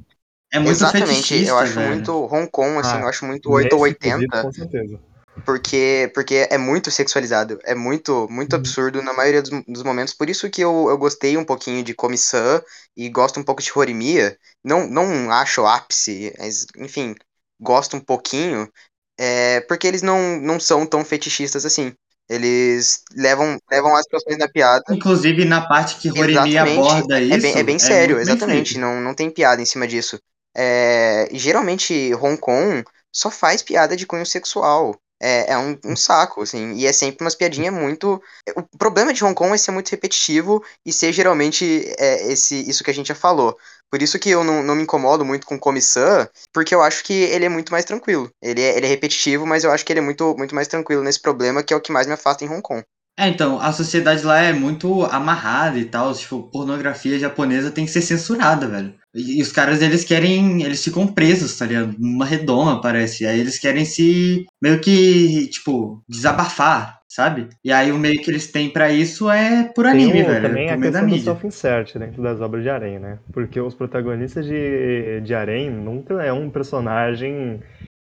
[0.51, 1.89] É muito Exatamente, eu acho velho.
[1.89, 4.41] muito Hong Kong, assim, ah, eu acho muito 8 ou 80.
[4.41, 4.99] Com certeza
[5.45, 8.59] porque, porque é muito sexualizado, é muito, muito uhum.
[8.59, 10.13] absurdo na maioria dos, dos, momentos.
[10.13, 12.61] Por isso que eu, eu gostei um pouquinho de Comissão
[12.95, 14.37] e gosto um pouco de Horimiya.
[14.63, 17.15] Não, não acho ápice, mas, enfim,
[17.59, 18.69] gosto um pouquinho,
[19.17, 21.93] é, porque eles não, não são tão fetichistas assim.
[22.29, 24.83] Eles levam, levam as situações da piada.
[24.89, 27.33] Inclusive na parte que Horimiya aborda é, isso.
[27.33, 28.77] É bem, é bem sério, exatamente.
[28.77, 30.19] Não, não tem piada em cima disso.
[30.55, 36.41] É, geralmente, Hong Kong só faz piada de cunho sexual é, é um, um, saco,
[36.41, 38.21] assim, e é sempre umas piadinhas muito.
[38.55, 42.83] O problema de Hong Kong é ser muito repetitivo e ser geralmente é, esse, isso
[42.83, 43.57] que a gente já falou.
[43.89, 47.13] Por isso que eu não, não me incomodo muito com Comissão, porque eu acho que
[47.13, 48.29] ele é muito mais tranquilo.
[48.41, 51.03] Ele é, ele é repetitivo, mas eu acho que ele é muito, muito mais tranquilo
[51.03, 52.83] nesse problema, que é o que mais me afasta em Hong Kong.
[53.19, 56.13] É, então, a sociedade lá é muito amarrada e tal.
[56.13, 58.93] Tipo, pornografia japonesa tem que ser censurada, velho.
[59.17, 60.63] E, e os caras, eles querem.
[60.63, 61.95] Eles ficam presos, tá ligado?
[61.97, 63.25] Numa redoma, parece.
[63.25, 64.45] Aí eles querem se.
[64.61, 67.47] meio que, tipo, desabafar, sabe?
[67.63, 70.47] E aí o meio que eles têm para isso é por anime, Tem, velho.
[70.47, 73.17] Também é a questão do self-insert dentro das obras de Arém, né?
[73.33, 77.59] Porque os protagonistas de, de Arém nunca é um personagem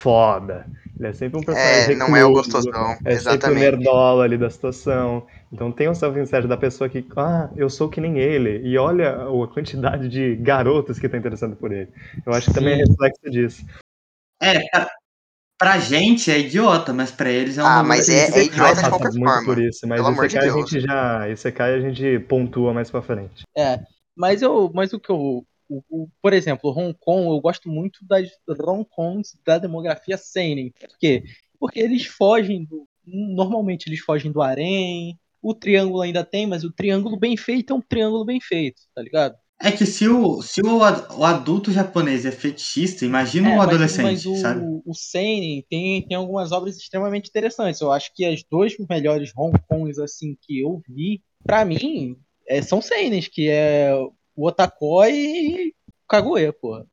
[0.05, 0.67] foda.
[0.99, 3.41] Ele é sempre um é, personagem É, não é o gostosão, é exatamente.
[3.41, 5.25] sempre o nerdola ali da situação.
[5.51, 8.61] Então tem um self-insert da pessoa que, ah, eu sou que nem ele.
[8.63, 11.89] E olha a quantidade de garotas que tá interessando por ele.
[12.25, 12.59] Eu acho que Sim.
[12.59, 13.65] também é reflexo disso.
[14.41, 14.89] É, pra,
[15.57, 18.89] pra gente é idiota, mas pra eles é um Ah, mas é, é idiota de
[18.89, 19.45] qualquer muito forma.
[19.45, 23.43] Por isso, mas esse de a gente já, esse a gente pontua mais pra frente.
[23.57, 23.79] É,
[24.15, 27.99] mas eu, mas o que eu o, o, por exemplo, Hong Kong, eu gosto muito
[28.07, 30.71] das Hong Kongs da demografia seinen.
[30.71, 31.23] Por quê?
[31.59, 32.87] Porque eles fogem do.
[33.05, 35.19] Normalmente eles fogem do harém.
[35.41, 39.01] O triângulo ainda tem, mas o triângulo bem feito é um triângulo bem feito, tá
[39.01, 39.35] ligado?
[39.61, 44.03] É que se o, se o, o adulto japonês é fetichista, imagina é, o adolescente,
[44.03, 44.65] mas, mas o, sabe?
[44.85, 47.79] O Seinen tem, tem algumas obras extremamente interessantes.
[47.79, 52.61] Eu acho que as duas melhores Hong Kongs assim que eu vi, para mim, é,
[52.61, 53.91] são Seinens, que é
[54.35, 56.85] o Otakoi e o Kaguya, porra.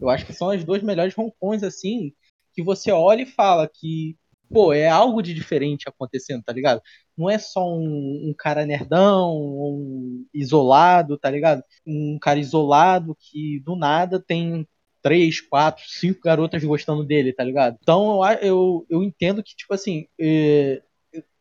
[0.00, 2.12] Eu acho que são as duas melhores Kongs, assim,
[2.54, 4.16] que você olha e fala que,
[4.50, 6.82] pô, é algo de diferente acontecendo, tá ligado?
[7.16, 11.62] Não é só um, um cara nerdão, um isolado, tá ligado?
[11.86, 14.66] Um cara isolado que do nada tem
[15.02, 17.78] três, quatro, cinco garotas gostando dele, tá ligado?
[17.80, 20.82] Então eu, eu, eu entendo que, tipo assim, é,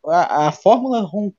[0.06, 1.34] a, a fórmula Hong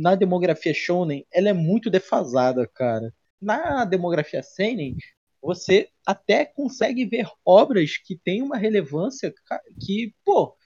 [0.00, 3.12] na demografia shonen, ela é muito defasada, cara.
[3.40, 4.96] Na demografia seinen,
[5.42, 9.32] você até consegue ver obras que têm uma relevância
[9.80, 10.56] que, pô,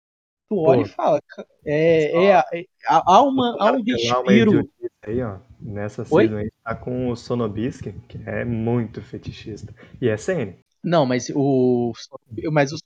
[0.49, 1.21] tu olha pô, e fala,
[1.65, 4.69] é, é, é, há, uma, há um respiro.
[5.03, 9.75] Aí, ó, nessa season aí, tá com o Sonobisk, que é muito fetichista.
[10.01, 10.59] E é seinen.
[10.83, 11.93] Não, mas o.
[12.51, 12.79] Mas o.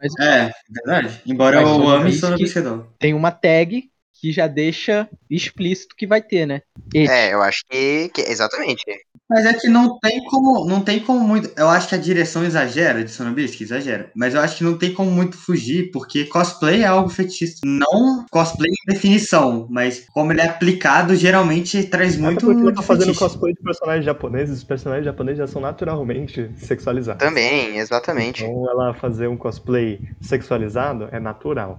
[0.00, 1.22] Mas, é, verdade.
[1.26, 2.56] Embora eu ame Sonobisk,
[2.98, 3.90] tem uma tag
[4.24, 6.62] que já deixa explícito que vai ter, né?
[6.94, 8.82] É, eu acho que, que, exatamente.
[9.28, 11.50] Mas é que não tem como, não tem como muito.
[11.58, 14.10] Eu acho que a direção exagera de Sonobisque, exagera.
[14.16, 17.60] Mas eu acho que não tem como muito fugir, porque cosplay é algo fetichista.
[17.66, 22.38] Não cosplay em definição, mas como ele é aplicado, geralmente traz muito.
[22.38, 26.50] Até porque eu tô fazendo cosplay de personagens japoneses, os personagens japoneses já são naturalmente
[26.56, 27.22] sexualizados.
[27.22, 28.42] Também, exatamente.
[28.42, 31.78] Então ela fazer um cosplay sexualizado é natural.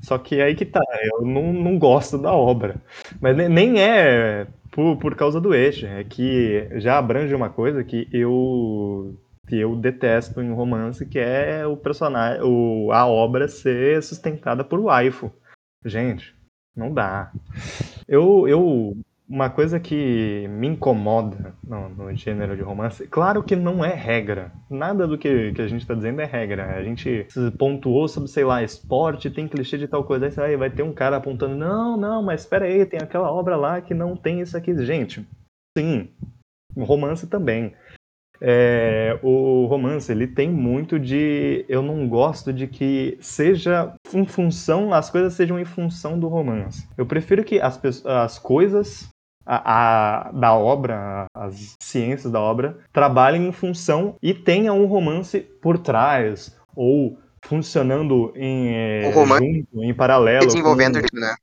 [0.00, 2.76] Só que aí que tá, eu não, não gosto da obra.
[3.20, 8.08] Mas nem é por, por causa do eixo, é que já abrange uma coisa que
[8.12, 14.62] eu que eu detesto em romance, que é o personagem, o, a obra ser sustentada
[14.62, 15.32] por waifu.
[15.84, 16.34] Gente,
[16.76, 17.32] não dá.
[18.06, 18.96] Eu, eu
[19.28, 24.50] uma coisa que me incomoda no, no, gênero de romance, claro que não é regra.
[24.70, 26.76] Nada do que, que a gente está dizendo é regra.
[26.76, 27.26] A gente
[27.58, 30.42] pontuou sobre, sei lá, esporte, tem clichê de tal coisa.
[30.42, 33.80] Aí vai ter um cara apontando, não, não, mas espera aí, tem aquela obra lá
[33.82, 34.74] que não tem isso aqui.
[34.84, 35.26] Gente,
[35.76, 36.08] sim,
[36.76, 37.74] romance também.
[38.40, 44.94] É, o romance ele tem muito de eu não gosto de que seja em função
[44.94, 46.88] as coisas sejam em função do romance.
[46.96, 49.08] Eu prefiro que as, as coisas
[49.48, 55.40] a, a, da obra, as ciências da obra trabalhem em função e tenha um romance
[55.40, 60.46] por trás ou funcionando em é, junto, em paralelo.
[60.46, 61.18] Desenvolvendo, com...
[61.18, 61.34] né?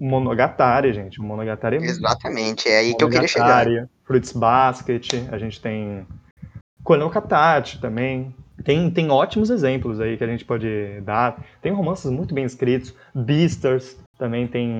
[0.00, 1.20] Monogatari, gente.
[1.20, 3.66] Monogatari é Exatamente, é aí que eu queria chegar.
[4.04, 6.04] Fruits Basket, a gente tem
[6.82, 8.34] Konogatari também.
[8.64, 11.42] Tem, tem ótimos exemplos aí que a gente pode dar.
[11.62, 12.92] Tem romances muito bem escritos.
[13.14, 14.70] Beasters também tem,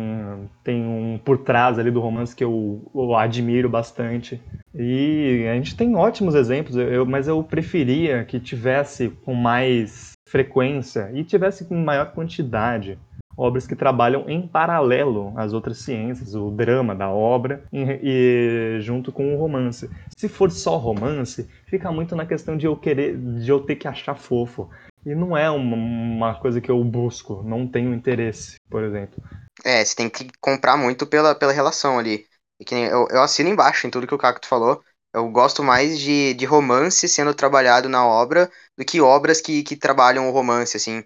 [0.62, 4.38] tem um por trás ali do romance que eu, eu admiro bastante.
[4.74, 11.11] E a gente tem ótimos exemplos, eu, mas eu preferia que tivesse com mais frequência
[11.14, 12.98] e tivesse com maior quantidade
[13.37, 19.11] obras que trabalham em paralelo às outras ciências, o drama da obra e, e, junto
[19.11, 19.88] com o romance.
[20.14, 23.88] Se for só romance, fica muito na questão de eu querer, de eu ter que
[23.88, 24.68] achar fofo.
[25.04, 29.22] E não é uma, uma coisa que eu busco, não tenho interesse, por exemplo.
[29.64, 32.26] É, você tem que comprar muito pela, pela relação ali.
[32.70, 34.82] Eu, eu assino embaixo em tudo que o Cacto falou.
[35.12, 39.76] Eu gosto mais de, de romance sendo trabalhado na obra do que obras que, que
[39.76, 41.02] trabalham o romance, assim.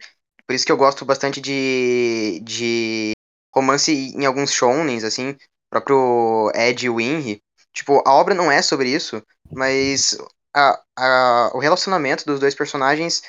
[0.47, 3.13] Por isso que eu gosto bastante de, de
[3.55, 5.37] romance em alguns shounens, assim,
[5.71, 7.41] próprio Ed Winry.
[7.73, 10.19] Tipo, a obra não é sobre isso, mas
[10.55, 13.23] a, a, o relacionamento dos dois personagens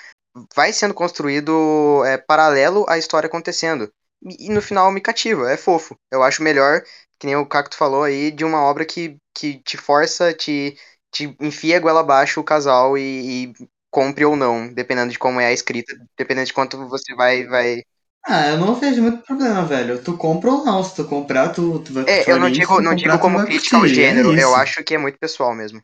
[0.55, 3.91] vai sendo construído é, paralelo à história acontecendo.
[4.23, 5.97] E, e, no final me cativa, é fofo.
[6.11, 6.81] Eu acho melhor,
[7.19, 10.77] que nem o Cacto falou aí, de uma obra que, que te força, te,
[11.11, 13.53] te enfia a goela abaixo o casal e, e
[13.91, 17.83] compre ou não, dependendo de como é a escrita, dependendo de quanto você vai, vai,
[18.27, 20.01] ah, eu não vejo muito problema, velho.
[20.01, 20.83] Tu compra ou não.
[20.83, 23.87] Se tu comprar, tu, tu vai É, eu não digo, não digo como crítica ao
[23.87, 24.35] gênero.
[24.35, 25.79] É eu acho que é muito pessoal mesmo.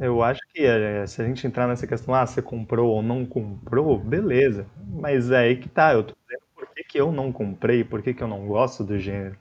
[0.00, 3.26] Eu acho que é, se a gente entrar nessa questão, ah, você comprou ou não
[3.26, 4.66] comprou, beleza.
[4.88, 8.02] Mas é aí que tá, eu tô dizendo por que, que eu não comprei, por
[8.02, 9.36] que, que eu não gosto do gênero.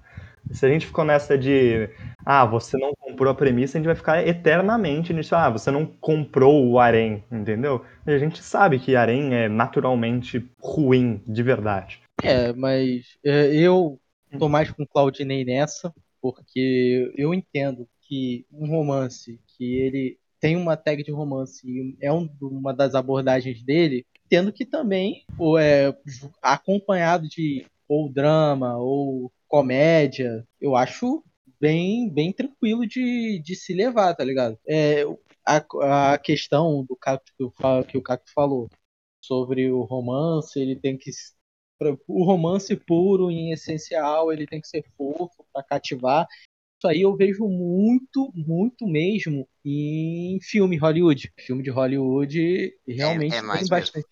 [0.51, 1.89] Se a gente ficou nessa de,
[2.25, 5.85] ah, você não comprou a premissa, a gente vai ficar eternamente nisso, ah, você não
[5.85, 7.85] comprou o Arém, entendeu?
[8.05, 12.01] E a gente sabe que Arém é naturalmente ruim, de verdade.
[12.21, 13.97] É, mas é, eu
[14.37, 20.77] tô mais com Claudinei nessa, porque eu entendo que um romance que ele tem uma
[20.77, 25.95] tag de romance é um, uma das abordagens dele, tendo que também ou é
[26.41, 31.23] acompanhado de ou drama ou comédia, eu acho
[31.59, 34.57] bem bem tranquilo de, de se levar, tá ligado?
[34.67, 35.03] É,
[35.45, 36.97] a, a questão do
[37.87, 38.69] que o Caco falou
[39.21, 41.11] sobre o romance, ele tem que
[42.07, 46.27] o romance puro em essencial, ele tem que ser fofo para cativar
[46.79, 51.31] isso aí eu vejo muito, muito mesmo em filme Hollywood.
[51.37, 53.95] Filme de Hollywood realmente é, é tem bastante.
[53.95, 54.09] Mesmo.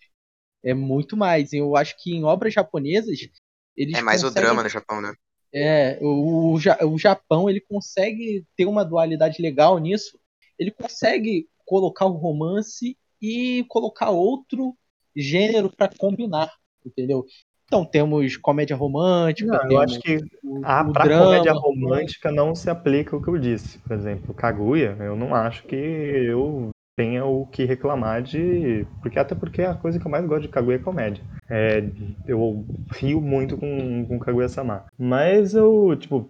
[0.62, 1.52] É muito mais.
[1.54, 3.18] Eu acho que em obras japonesas
[3.74, 4.42] eles É mais conseguem...
[4.42, 5.14] o drama no Japão, né?
[5.52, 10.18] É, o, o Japão ele consegue ter uma dualidade legal nisso.
[10.58, 14.76] Ele consegue colocar o romance e colocar outro
[15.16, 16.52] gênero para combinar,
[16.84, 17.24] entendeu?
[17.68, 19.62] Então temos comédia romântica.
[19.62, 23.22] Não, eu acho que o, a, o pra drama, comédia romântica não se aplica o
[23.22, 23.78] que eu disse.
[23.80, 28.86] Por exemplo, Kaguya, eu não acho que eu tenha o que reclamar de.
[29.02, 31.22] Porque até porque a coisa que eu mais gosto de Kaguya é comédia.
[31.48, 31.84] É,
[32.26, 34.86] eu rio muito com, com Kaguya-sama.
[34.98, 36.28] Mas eu, tipo,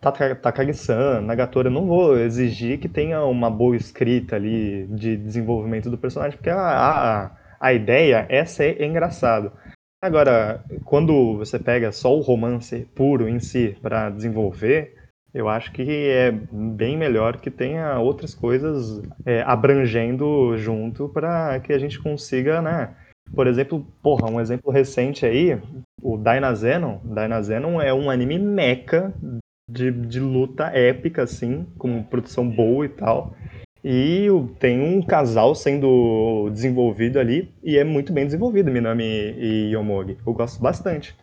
[0.00, 5.98] Takagi-san, Nagatora, eu não vou exigir que tenha uma boa escrita ali de desenvolvimento do
[5.98, 9.52] personagem, porque a, a, a ideia é ser engraçado.
[10.02, 14.96] Agora, quando você pega só o romance puro em si para desenvolver,
[15.32, 21.72] eu acho que é bem melhor que tenha outras coisas é, abrangendo junto para que
[21.72, 22.96] a gente consiga, né?
[23.32, 25.56] Por exemplo, porra, um exemplo recente aí,
[26.02, 26.98] o Dynazenon.
[27.04, 29.14] Dynazenon é um anime mecha
[29.70, 33.36] de, de luta épica, assim, com produção boa e tal.
[33.84, 34.28] E
[34.60, 40.16] tem um casal sendo desenvolvido ali e é muito bem desenvolvido, Minami e Yomogi.
[40.24, 41.16] Eu gosto bastante.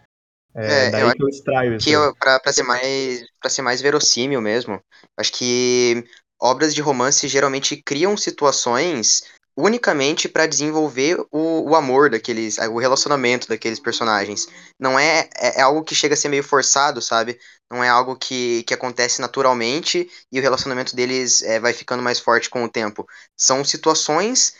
[0.53, 1.87] É, é daí eu que eu extraio isso.
[1.87, 4.79] Que eu, pra, pra, ser mais, pra ser mais verossímil mesmo,
[5.17, 6.03] acho que
[6.39, 9.23] obras de romance geralmente criam situações
[9.55, 14.47] unicamente para desenvolver o, o amor daqueles, o relacionamento daqueles personagens.
[14.79, 17.37] Não é, é, é algo que chega a ser meio forçado, sabe?
[17.71, 22.19] Não é algo que, que acontece naturalmente e o relacionamento deles é, vai ficando mais
[22.19, 23.07] forte com o tempo.
[23.37, 24.55] São situações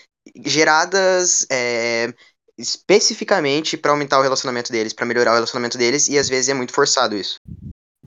[0.46, 2.14] geradas é,
[2.58, 6.54] especificamente para aumentar o relacionamento deles, para melhorar o relacionamento deles, e às vezes é
[6.54, 7.40] muito forçado isso.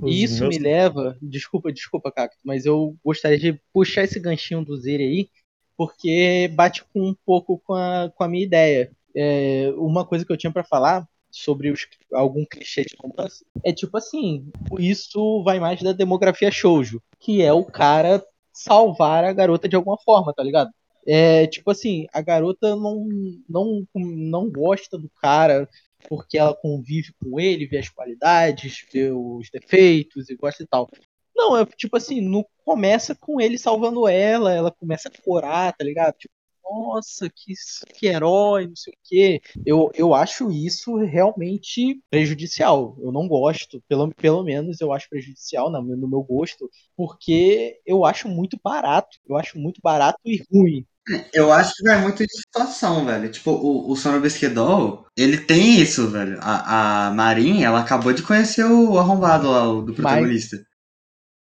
[0.05, 4.77] E isso me leva, desculpa, desculpa, Cacto, mas eu gostaria de puxar esse ganchinho do
[4.77, 5.29] Zeri aí,
[5.77, 8.91] porque bate com, um pouco com a, com a minha ideia.
[9.15, 13.73] É, uma coisa que eu tinha para falar sobre os, algum clichê de romance é
[13.73, 18.23] tipo assim, isso vai mais da demografia shoujo, que é o cara
[18.53, 20.71] salvar a garota de alguma forma, tá ligado?
[21.07, 23.09] É tipo assim, a garota não,
[23.49, 25.69] não, não gosta do cara
[26.09, 30.89] porque ela convive com ele, vê as qualidades, vê os defeitos e gosta e tal.
[31.35, 35.85] Não, é tipo assim, não começa com ele salvando ela, ela começa a corar, tá
[35.85, 36.15] ligado?
[36.17, 36.35] Tipo,
[36.65, 37.55] nossa, que,
[37.95, 39.43] que herói, não sei o quê.
[39.65, 42.97] Eu, eu acho isso realmente prejudicial.
[43.01, 48.05] Eu não gosto, pelo, pelo menos eu acho prejudicial no, no meu gosto, porque eu
[48.05, 49.19] acho muito barato.
[49.29, 50.87] Eu acho muito barato e ruim.
[51.35, 53.29] Eu acho que vai muito de situação, velho.
[53.29, 56.39] Tipo, o, o Sono Bisquedol, ele tem isso, velho.
[56.41, 60.57] A, a Marin, ela acabou de conhecer o arrombado lá, o do protagonista.
[60.57, 60.72] Mas...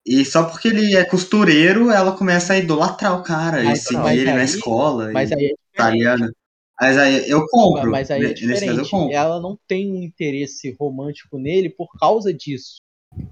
[0.06, 4.18] E só porque ele é costureiro, ela começa a idolatrar o cara mas, e seguir
[4.18, 5.12] ele aí, na escola.
[5.12, 6.32] Mas e, aí é ligado?
[6.80, 7.89] Mas aí eu compro.
[7.89, 8.91] Mas aí é diferente.
[9.14, 12.76] Ela não tem um interesse romântico nele por causa disso.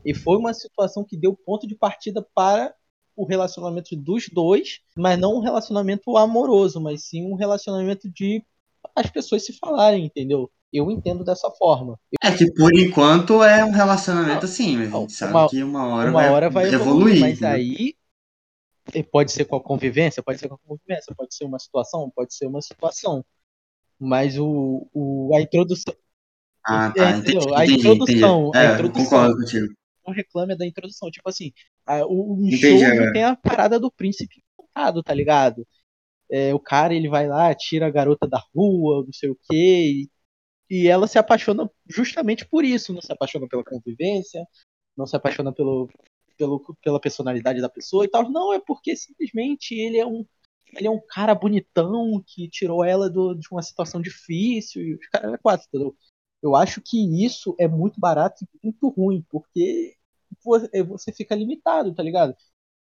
[0.06, 2.74] E foi uma situação que deu ponto de partida para
[3.16, 8.44] o relacionamento dos dois, mas não um relacionamento amoroso, mas sim um relacionamento de
[8.96, 10.50] as pessoas se falarem, entendeu?
[10.72, 12.00] Eu entendo dessa forma.
[12.24, 15.88] É que por enquanto é um relacionamento assim, mas a gente sabe uma, que uma
[15.88, 17.16] hora, uma vai, hora vai evoluir.
[17.16, 17.50] evoluir mas né?
[17.52, 17.96] aí
[19.12, 22.34] pode ser com a convivência, pode ser com a convivência, pode ser uma situação, pode
[22.34, 23.24] ser uma situação.
[24.00, 25.94] Mas o, o a introdução.
[26.66, 27.12] Ah, tá.
[27.12, 28.48] É, entendi, a introdução.
[28.48, 28.66] Entendi.
[28.66, 29.04] É, a introdução.
[29.04, 29.74] Concordo contigo.
[30.06, 31.12] Não reclame da introdução.
[31.12, 31.52] Tipo assim,
[31.86, 35.68] a, o, o show tem a parada do príncipe encantado, tá ligado?
[36.30, 40.08] É, o cara ele vai lá, tira a garota da rua, não sei o quê,
[40.08, 40.10] e
[40.88, 42.94] ela se apaixona justamente por isso.
[42.94, 44.46] Não se apaixona pela convivência,
[44.96, 45.90] não se apaixona pelo,
[46.38, 48.30] pelo, pela personalidade da pessoa e tal.
[48.32, 50.26] Não, é porque simplesmente ele é um.
[50.74, 55.08] Ele é um cara bonitão que tirou ela do, de uma situação difícil e os
[55.10, 55.94] caras é quatro, entendeu?
[56.42, 59.98] Eu acho que isso é muito barato e muito ruim, porque
[60.88, 62.34] você fica limitado, tá ligado?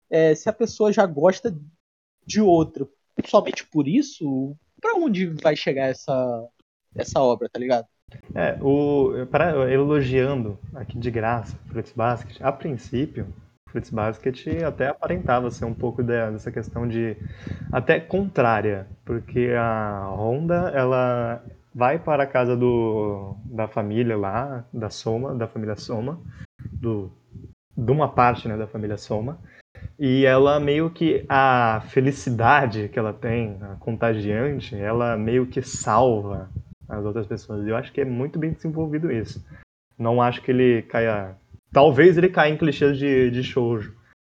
[0.08, 1.58] É, se a pessoa já gosta
[2.24, 2.88] de outro
[3.26, 6.48] somente por isso, para onde vai chegar essa,
[6.94, 7.86] essa obra, tá ligado?
[8.34, 13.26] É, o, para, elogiando aqui de graça Fruits Basket, a princípio,
[13.70, 17.16] Fruits Basket até aparentava ser um pouco dessa questão de
[17.72, 21.42] até contrária, porque a Honda ela
[21.74, 26.20] vai para a casa do, da família lá, da Soma, da família Soma,
[26.70, 27.10] do,
[27.74, 29.38] de uma parte né, da família Soma,
[29.98, 36.50] e ela meio que a felicidade que ela tem, a contagiante, ela meio que salva
[36.92, 37.66] as outras pessoas.
[37.66, 39.44] Eu acho que é muito bem desenvolvido isso.
[39.98, 41.36] Não acho que ele caia.
[41.72, 43.96] Talvez ele caia em clichês de, de shoujo.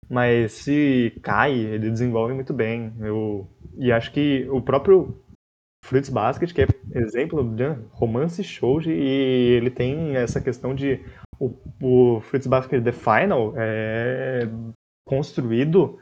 [0.09, 2.93] Mas se cai, ele desenvolve muito bem.
[3.01, 3.49] Eu...
[3.79, 5.19] E acho que o próprio
[5.85, 11.01] Fruits Basket, que é exemplo de romance shoujo, e ele tem essa questão de.
[11.41, 14.49] O, o Fruits Basket The Final é
[15.07, 15.99] construído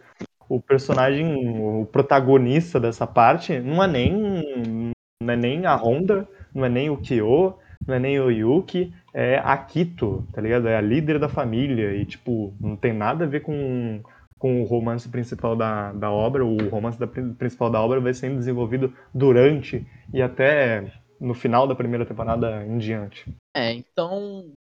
[0.49, 4.93] o personagem, o protagonista dessa parte, não é nem,
[5.23, 8.93] não é nem a Honda, não é nem o Kyo, não é nem o Yuki,
[9.13, 10.69] é a Kito, tá ligado?
[10.69, 14.03] É a líder da família e, tipo, não tem nada a ver com,
[14.39, 16.45] com o romance principal da, da obra.
[16.45, 21.75] O romance da, principal da obra vai sendo desenvolvido durante e até no final da
[21.75, 23.27] primeira temporada em diante.
[23.55, 24.53] É, então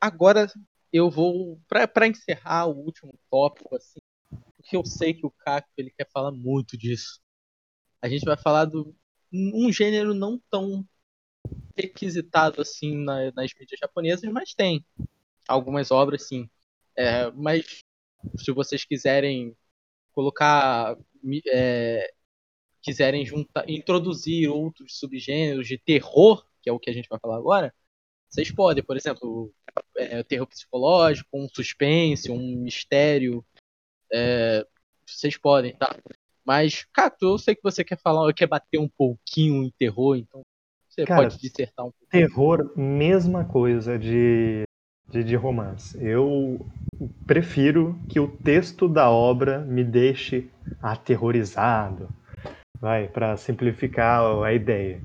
[0.00, 0.46] agora
[0.92, 4.00] eu vou para encerrar o último tópico assim,
[4.56, 7.20] porque eu sei que o Caco ele quer falar muito disso.
[8.02, 8.94] A gente vai falar do
[9.32, 10.84] um gênero não tão
[11.80, 14.84] requisitado assim na, nas mídias japonesas, mas tem
[15.46, 16.48] algumas obras sim.
[16.96, 17.84] É, mas
[18.36, 19.56] se vocês quiserem
[20.12, 20.96] colocar,
[21.52, 22.12] é,
[22.82, 27.36] quiserem juntar, introduzir outros subgêneros de terror, que é o que a gente vai falar
[27.36, 27.74] agora,
[28.28, 29.52] vocês podem, por exemplo,
[29.96, 33.44] é, terror psicológico, um suspense, um mistério,
[34.12, 34.66] é,
[35.06, 35.96] vocês podem, tá?
[36.44, 40.42] Mas, Cato, eu sei que você quer falar, quer bater um pouquinho em terror, então
[40.98, 42.06] você Cara, pode dissertar um pouco.
[42.10, 44.62] Terror, mesma coisa de,
[45.10, 45.96] de, de romance.
[46.02, 46.66] Eu
[47.26, 50.50] prefiro que o texto da obra me deixe
[50.82, 52.10] aterrorizado.
[52.80, 55.00] Vai, para simplificar a ideia.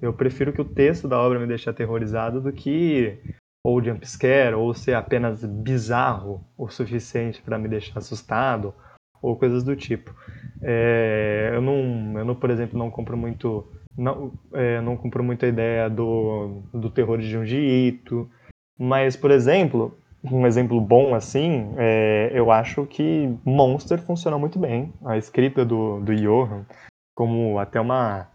[0.00, 3.18] Eu prefiro que o texto da obra me deixe aterrorizado do que
[3.64, 8.72] ou jumpscare, ou ser apenas bizarro o suficiente para me deixar assustado,
[9.20, 10.14] ou coisas do tipo.
[10.62, 13.66] É, eu, não, eu não, por exemplo, não compro muito
[13.96, 18.28] não, é, não compro muito a ideia do, do terror de Junji Ito,
[18.78, 24.92] mas, por exemplo, um exemplo bom assim, é, eu acho que Monster funciona muito bem.
[25.04, 26.64] A escrita do, do Johan
[27.16, 28.28] como até uma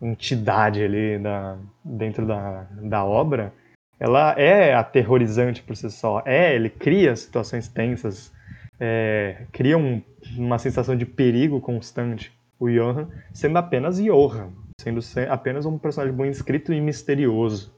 [0.00, 3.52] entidade ali da, dentro da, da obra,
[4.00, 6.22] ela é aterrorizante por si só.
[6.24, 8.32] É, ele cria situações tensas,
[8.80, 10.02] é, cria um,
[10.36, 12.32] uma sensação de perigo constante.
[12.58, 14.50] O Johan sendo apenas Johan,
[14.82, 17.74] sendo apenas um personagem bem escrito e misterioso.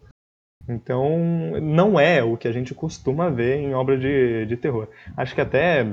[0.68, 4.88] Então, não é o que a gente costuma ver em obra de, de terror.
[5.16, 5.86] Acho que até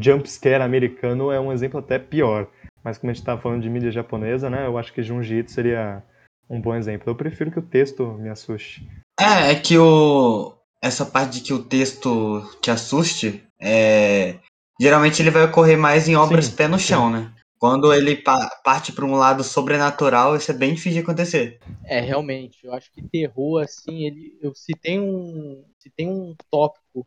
[0.00, 2.46] jumpscare americano é um exemplo até pior.
[2.84, 5.50] Mas como a gente estava falando de mídia japonesa, né, eu acho que Junji Ito
[5.50, 6.02] seria
[6.48, 7.10] um bom exemplo.
[7.10, 8.88] Eu prefiro que o texto me assuste.
[9.18, 14.36] É, é que o essa parte de que o texto te assuste, é...
[14.80, 17.12] geralmente ele vai ocorrer mais em obras sim, pé no chão, sim.
[17.12, 17.32] né?
[17.60, 21.60] Quando ele pa parte para um lado sobrenatural, isso é bem difícil de acontecer.
[21.84, 22.64] É, realmente.
[22.64, 24.38] Eu acho que terror, assim, ele.
[24.40, 25.62] Eu, se tem um.
[25.78, 27.06] Se tem um tópico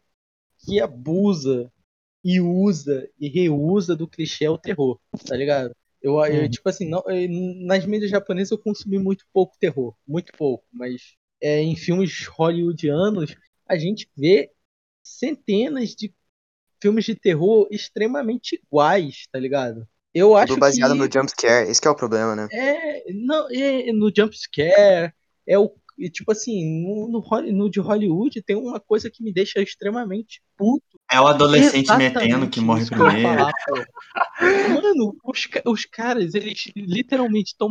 [0.60, 1.72] que abusa
[2.24, 5.76] e usa e reusa do clichê é o terror, tá ligado?
[6.00, 6.50] Eu, eu uhum.
[6.50, 7.04] tipo assim, não,
[7.66, 13.36] nas mídias japonesas eu consumi muito pouco terror, muito pouco, mas é, em filmes hollywoodianos
[13.68, 14.52] a gente vê
[15.02, 16.14] centenas de
[16.82, 19.88] filmes de terror extremamente iguais, tá ligado?
[20.14, 20.98] Eu acho Tudo baseado que...
[20.98, 22.48] no jumpscare, esse é o problema, né?
[22.52, 25.12] É, não, é, no jumpscare,
[25.48, 29.32] é o e, tipo assim, no, no, no, de Hollywood tem uma coisa que me
[29.32, 31.00] deixa extremamente puto.
[31.12, 33.22] É o adolescente Exatamente metendo que morre primeiro.
[33.22, 33.52] Falar,
[34.70, 37.70] Mano, os, os caras, eles literalmente estão.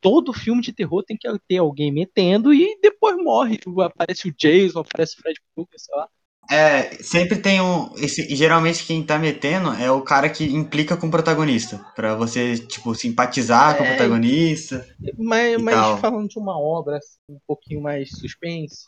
[0.00, 3.58] Todo filme de terror tem que ter alguém metendo e depois morre.
[3.80, 6.08] Aparece o Jason, aparece o Fred Krueger, sei lá.
[6.50, 7.92] É, sempre tem um.
[7.96, 11.78] Esse, geralmente quem tá metendo é o cara que implica com o protagonista.
[11.94, 14.86] para você, tipo, simpatizar com o é, protagonista.
[15.18, 18.86] Mas, mas falando de uma obra assim, um pouquinho mais suspense,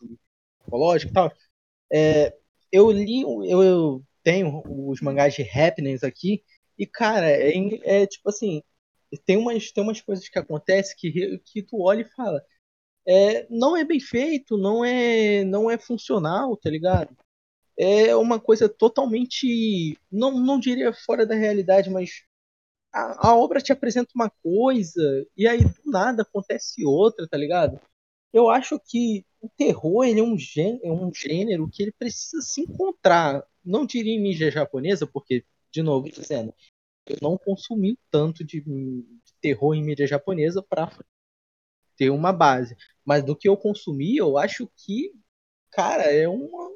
[0.61, 1.33] psicológico e tal.
[1.93, 2.35] É,
[2.71, 6.43] eu li, eu, eu, tenho os mangás de Happiness aqui,
[6.79, 7.53] e, cara, é,
[7.85, 8.63] é, tipo assim.
[9.25, 12.43] Tem umas, tem umas coisas que acontecem que, que tu olha e fala.
[13.09, 17.17] É, não é bem feito, não é, não é funcional, tá ligado?
[17.79, 22.23] É uma coisa totalmente, não, não diria fora da realidade, mas
[22.93, 27.81] a, a, obra te apresenta uma coisa e aí do nada acontece outra, tá ligado?
[28.33, 32.43] Eu acho que o terror ele é, um gênero, é um gênero que ele precisa
[32.43, 33.45] se encontrar.
[33.65, 36.55] Não diria em mídia japonesa, porque, de novo, dizendo,
[37.07, 40.91] eu não consumi tanto de, de terror em mídia japonesa para
[41.97, 42.77] ter uma base.
[43.05, 45.13] Mas do que eu consumi, eu acho que,
[45.71, 46.76] cara, é uma,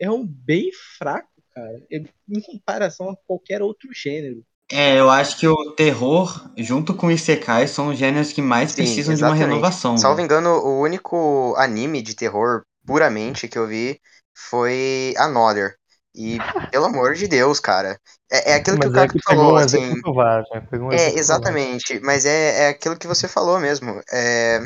[0.00, 4.42] é um bem fraco, cara, em comparação a qualquer outro gênero.
[4.72, 8.70] É, eu acho que o terror, junto com o Isekai, são os gêneros que mais
[8.70, 9.38] Sim, precisam exatamente.
[9.38, 9.98] de uma renovação.
[9.98, 10.24] Salvo né?
[10.24, 14.00] engano, o único anime de terror puramente que eu vi
[14.32, 15.74] foi Another.
[16.14, 16.38] E,
[16.70, 17.98] pelo amor de Deus, cara.
[18.30, 19.92] É, é aquilo mas que o cara é falou, assim.
[19.92, 22.00] Um é, exatamente.
[22.00, 24.00] Mas é, é aquilo que você falou mesmo.
[24.12, 24.60] É,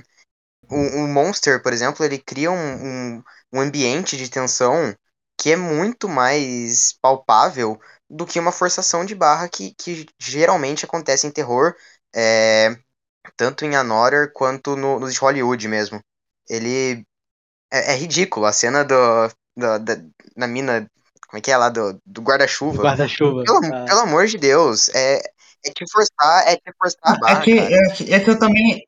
[0.70, 3.22] o, o Monster, por exemplo, ele cria um, um,
[3.52, 4.94] um ambiente de tensão
[5.36, 7.78] que é muito mais palpável
[8.08, 11.74] do que uma forçação de barra que, que geralmente acontece em terror,
[12.14, 12.76] é,
[13.36, 16.00] tanto em Another quanto no, no Hollywood mesmo.
[16.48, 17.04] Ele
[17.72, 19.96] é, é ridículo, a cena do, do, da,
[20.36, 20.88] na mina,
[21.26, 22.82] como é que é lá, do, do guarda-chuva.
[22.82, 23.42] Guarda-chuva.
[23.44, 23.84] Pelo, ah.
[23.86, 25.20] pelo amor de Deus, é,
[25.64, 27.40] é te forçar, é te forçar a é barra.
[27.40, 28.86] É que, é, é que eu também,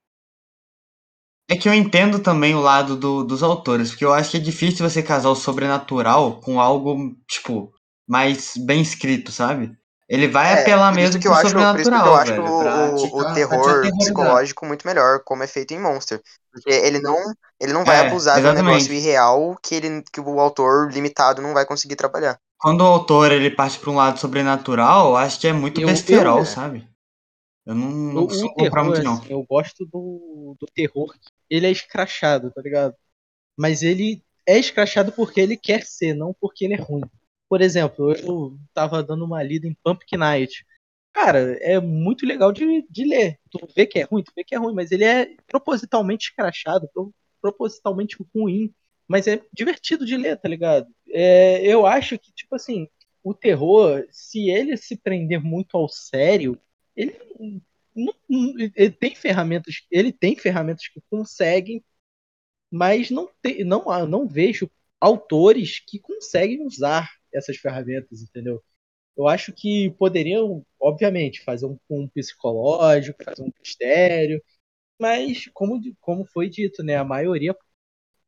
[1.48, 4.40] é que eu entendo também o lado do, dos autores, porque eu acho que é
[4.40, 7.72] difícil você casar o sobrenatural com algo, tipo,
[8.08, 9.76] mais bem escrito, sabe?
[10.08, 14.64] Ele vai é, apelar mesmo pro acho, sobrenatural, eu acho velho, o, o terror psicológico
[14.64, 16.20] muito melhor, como é feito em Monster.
[16.52, 17.16] Porque ele não,
[17.60, 18.62] ele não vai é, abusar exatamente.
[18.62, 22.38] de um negócio irreal que, ele, que o autor limitado não vai conseguir trabalhar.
[22.58, 25.86] Quando o autor ele parte para um lado sobrenatural, eu acho que é muito eu,
[25.86, 26.88] besterol, eu, sabe?
[27.66, 29.14] Eu não, não o, consigo comprar muito, não.
[29.14, 31.12] Assim, eu gosto do, do terror.
[31.50, 32.94] Ele é escrachado, tá ligado?
[33.56, 37.02] Mas ele é escrachado porque ele quer ser, não porque ele é ruim.
[37.48, 40.64] Por exemplo, eu tava dando uma lida em Pumpkin Night.
[41.12, 43.38] Cara, é muito legal de, de ler.
[43.50, 46.88] Tu vê que é ruim, tu vê que é ruim, mas ele é propositalmente escrachado,
[47.40, 48.72] propositalmente ruim.
[49.08, 50.86] Mas é divertido de ler, tá ligado?
[51.08, 52.88] É, eu acho que, tipo assim,
[53.22, 56.60] o terror, se ele se prender muito ao sério,
[56.96, 57.18] ele,
[57.94, 58.14] não,
[58.74, 61.84] ele tem ferramentas, ele tem ferramentas que conseguem,
[62.70, 64.70] mas não, tem, não, não vejo
[65.00, 68.62] autores que conseguem usar essas ferramentas, entendeu?
[69.16, 74.42] Eu acho que poderiam, obviamente, fazer um, um psicológico, fazer um mistério,
[75.00, 77.56] mas como, como foi dito, né, a maioria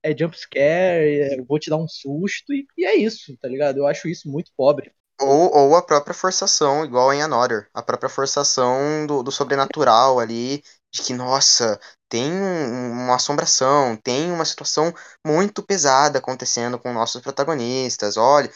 [0.02, 3.78] é jumpscare, é, vou te dar um susto e, e é isso, tá ligado?
[3.78, 4.92] Eu acho isso muito pobre.
[5.20, 7.68] Ou, ou a própria forçação, igual em Another.
[7.74, 10.62] A própria forçação do, do sobrenatural ali,
[10.92, 14.94] de que, nossa, tem um- uma assombração, tem uma situação
[15.26, 18.50] muito pesada acontecendo com nossos protagonistas, olha.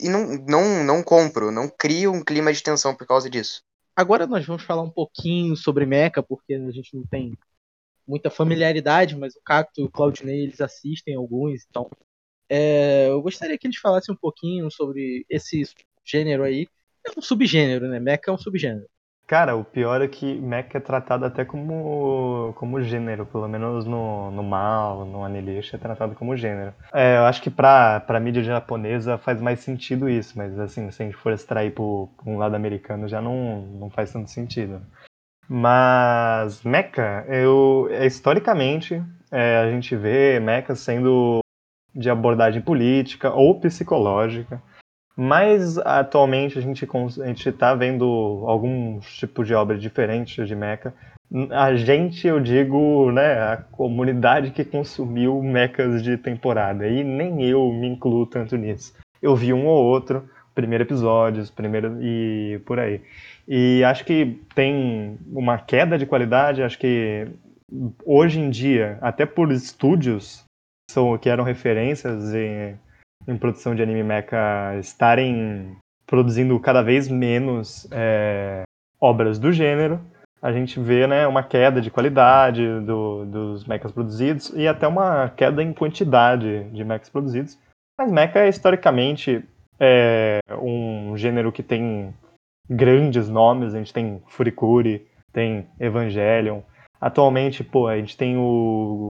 [0.00, 3.62] E não, não, não compro, não crio um clima de tensão por causa disso.
[3.96, 7.36] Agora nós vamos falar um pouquinho sobre Mecha, porque a gente não tem
[8.06, 11.90] muita familiaridade, mas o Cacto e o Claudinei eles assistem alguns, então
[12.48, 15.62] é, eu gostaria que eles falassem um pouquinho sobre esse
[16.04, 16.66] gênero aí.
[17.06, 18.00] É um subgênero, né?
[18.00, 18.86] Mecha é um subgênero.
[19.28, 24.30] Cara, o pior é que Mecha é tratado até como, como gênero, pelo menos no,
[24.30, 26.72] no mal, no Anilish é tratado como gênero.
[26.94, 31.02] É, eu acho que pra, pra mídia japonesa faz mais sentido isso, mas assim, se
[31.02, 34.80] a gente for extrair pro, pro um lado americano já não, não faz tanto sentido.
[35.46, 41.40] Mas Mecha, eu, é, historicamente, é, a gente vê Mecha sendo
[41.94, 44.62] de abordagem política ou psicológica.
[45.16, 46.86] Mas atualmente a gente
[47.20, 50.94] a gente está vendo alguns tipos de obras diferentes de mecha.
[51.50, 56.86] A gente, eu digo, né, a comunidade que consumiu mechas de temporada.
[56.86, 58.94] E nem eu me incluo tanto nisso.
[59.20, 60.22] Eu vi um ou outro,
[60.54, 63.00] primeiro episódios, primeiro e por aí.
[63.46, 66.62] E acho que tem uma queda de qualidade.
[66.62, 67.26] Acho que
[68.04, 70.44] hoje em dia, até por estúdios
[70.90, 72.78] são, que eram referências em
[73.26, 75.76] em produção de anime mecha estarem
[76.06, 78.62] produzindo cada vez menos é,
[78.98, 80.00] obras do gênero,
[80.40, 85.28] a gente vê né, uma queda de qualidade do, dos mechas produzidos e até uma
[85.28, 87.58] queda em quantidade de mechas produzidos.
[87.98, 89.44] Mas mecha é historicamente
[89.78, 92.14] é, um gênero que tem
[92.70, 96.60] grandes nomes, a gente tem Furikuri, tem Evangelion.
[97.00, 99.08] Atualmente, pô, a gente tem o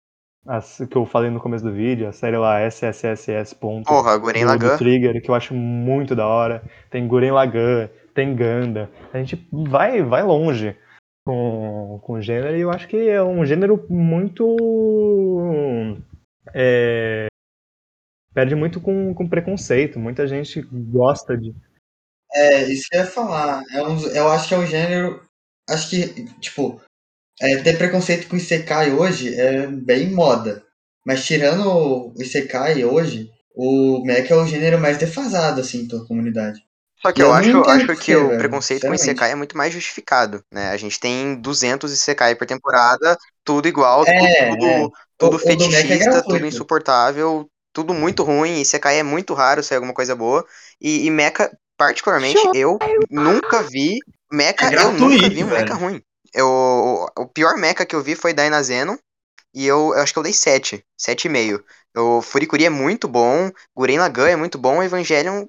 [0.47, 3.55] as, que eu falei no começo do vídeo, a série lá SSSS.
[3.55, 6.63] Porra, Guren do Trigger, que eu acho muito da hora.
[6.91, 8.91] Tem Guren Lagann, tem Ganda.
[9.13, 10.77] A gente vai, vai longe
[11.27, 14.57] com, com o gênero e eu acho que é um gênero muito.
[16.55, 17.27] É,
[18.33, 19.99] perde muito com, com preconceito.
[19.99, 21.55] Muita gente gosta de.
[22.33, 23.63] É, isso que eu ia falar.
[23.73, 25.25] É um, eu acho que é um gênero.
[25.69, 26.81] Acho que, tipo,
[27.41, 30.63] é, ter preconceito com Isekai hoje é bem moda.
[31.05, 36.61] Mas tirando o Isekai hoje, o Mecha é o gênero mais defasado, assim, da comunidade.
[37.05, 38.95] Só que eu, eu não acho, acho que o velho, preconceito com.
[38.95, 40.71] Isekai é muito mais justificado, né?
[40.71, 44.91] A gente tem 200 Isekai por temporada, tudo igual, É, tudo, é.
[45.19, 46.47] tudo O- o é fetichista, tudo gratuito.
[46.47, 48.61] insuportável, tudo muito ruim.
[48.61, 50.45] Isekai é muito raro ser alguma coisa boa.
[50.81, 53.99] E, e Mecha, particularmente, eu nunca vi.
[54.33, 56.03] Mecha, É eu nunca vi um Mecha ruim.
[56.37, 58.99] Eu, o, pior Mecha que eu vi foi Daina Zeno.
[59.55, 61.65] E eu, eu acho que eu dei 7, 7,5.
[61.97, 65.47] O Furikuri é muito bom, Guren Lagann é muito bom, Evangelion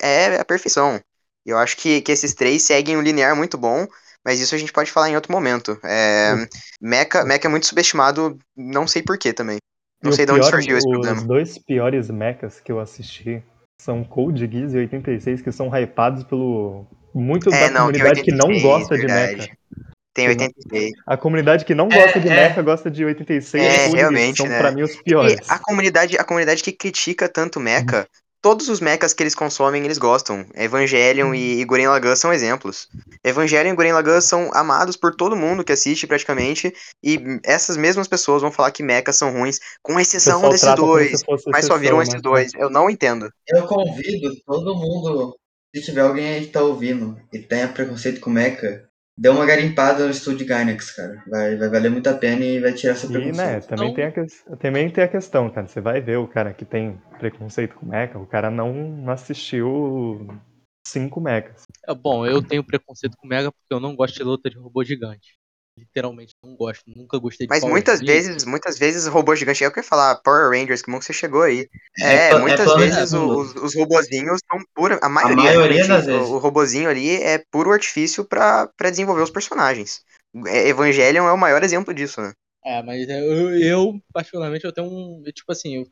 [0.00, 1.00] é a perfeição.
[1.44, 3.86] Eu acho que, que esses três seguem um linear muito bom,
[4.24, 5.78] mas isso a gente pode falar em outro momento.
[5.84, 6.34] É,
[6.80, 9.58] Mecha, Mecha é muito subestimado, não sei porquê também.
[10.02, 11.22] Não e sei de onde pior, surgiu esse os problema.
[11.22, 13.40] dois piores mechas que eu assisti
[13.80, 18.32] são Code Geass e 86, que são hypados pelo muito É, da não, comunidade que
[18.32, 19.36] não 86, gosta de verdade.
[19.36, 19.56] mecha.
[20.16, 20.92] Tem Que não- 86.
[21.06, 22.34] A comunidade que não gosta de é.
[22.34, 24.58] mecha gosta de 86 É, e realmente, são né?
[24.58, 25.36] pra mim os E piores.
[25.48, 28.06] a comunidade, a comunidade que critica tanto Mecha,
[28.40, 30.46] todos os mechas que eles consomem, eles gostam.
[30.54, 32.88] Evangelion e, e Guren Lagann são exemplos.
[33.24, 38.08] Evangelion e Guren Lagann são amados por todo mundo que assiste praticamente, e essas mesmas
[38.08, 41.22] pessoas vão falar que mechas são ruins, com exceção desses dois.
[41.24, 42.20] fosse Mas só viram exceção, esses né?
[42.22, 42.52] dois.
[42.54, 43.28] Eu não entendo.
[43.48, 45.36] Eu convido todo mundo,
[45.74, 48.84] se tiver alguém aí que tá ouvindo e tenha preconceito com Mecha,
[49.18, 51.22] dê uma garimpada no estúdio Gainax, cara.
[51.28, 53.66] Vai, vai valer muito a pena e vai tirar seu E, né, preconceito.
[53.68, 55.66] também, Então- tem a, que- também tem a questão, cara.
[55.66, 60.26] Você vai ver o cara que tem preconceito com mecha, o cara não assistiu
[60.86, 61.62] cinco mechas.
[61.88, 64.84] É, bom, eu tenho preconceito com Mega porque eu não gosto de luta de robô
[64.84, 65.36] gigante.
[65.76, 68.06] Literalmente não gosto, nunca gostei de Mas Power muitas Rangers.
[68.06, 69.62] vezes, muitas vezes robô gigante.
[69.62, 71.68] Eu quero falar Power Rangers, que bom que você chegou aí.
[72.00, 73.36] É É, é muitas de vezes fundo.
[73.36, 74.98] os, os robozinhos são pura.
[75.02, 76.30] A maioria, maioria realmente, das vezes.
[76.30, 80.02] o, o robozinho ali é puro artifício pra, pra desenvolver os personagens.
[80.46, 82.32] É, Evangelion é o maior exemplo disso, né?
[82.64, 85.22] É, mas eu, eu, particularmente, eu tenho um.
[85.24, 85.86] Tipo assim, eu-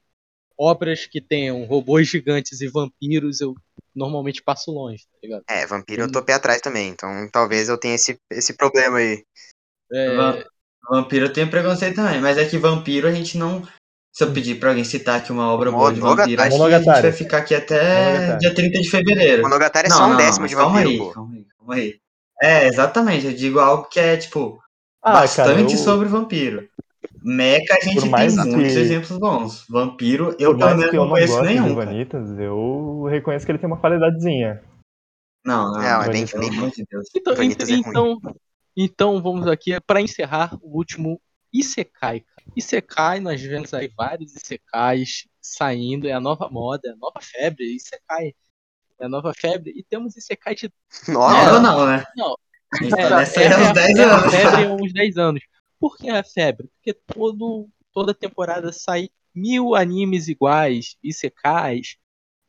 [0.59, 3.55] obras que tenham robôs gigantes e vampiros, eu
[3.95, 5.45] normalmente passo longe, tá ligado?
[5.49, 9.25] É, vampiro eu tô pé atrás também, então talvez eu tenha esse, esse problema aí.
[9.93, 10.45] É, Va-
[10.91, 13.63] Vampiro eu tenho preconceito também, mas é que vampiro a gente não.
[14.13, 16.79] Se eu pedir pra alguém citar aqui uma obra boa de vampiro, acho que a
[16.79, 18.39] gente vai ficar aqui até Monogatari.
[18.39, 19.43] dia 30 de fevereiro.
[19.43, 21.95] Monogatari é não, só um não, décimo de calma vampiro, aí, calma aí, calma aí.
[22.43, 24.61] É, exatamente, eu digo algo que é, tipo,
[25.03, 26.69] Ah, cara, bastante eu, sobre vampiro.
[27.23, 29.65] Mecha a gente tem muitos que- exemplos bons.
[29.69, 31.75] Vampiro, eu pelo menos não conheço nenhum.
[31.75, 31.87] cara.
[31.87, 34.63] Vanitas, eu reconheço que ele tem uma qualidadezinha.
[35.45, 37.07] Não, não, Não, é bem- de Deus.
[37.17, 38.21] Então, é então,
[38.77, 41.21] então vamos aqui para encerrar o último
[41.53, 42.25] Isekai.
[42.57, 47.77] Isekai, nós vemos aí vários Isekais saindo, é a nova moda, é a nova febre,
[47.77, 48.35] Isekai.
[48.99, 49.73] É a nova febre.
[49.77, 50.73] E temos Isekai de.
[51.09, 52.05] Nova não, né?
[52.17, 52.37] Não,
[52.73, 54.33] A gente é, é, uns é, 10 é a anos.
[54.33, 55.43] febre há uns 10 anos.
[55.79, 56.69] Por que a febre?
[56.75, 61.97] Porque todo, toda temporada sai mil animes iguais, Isekais,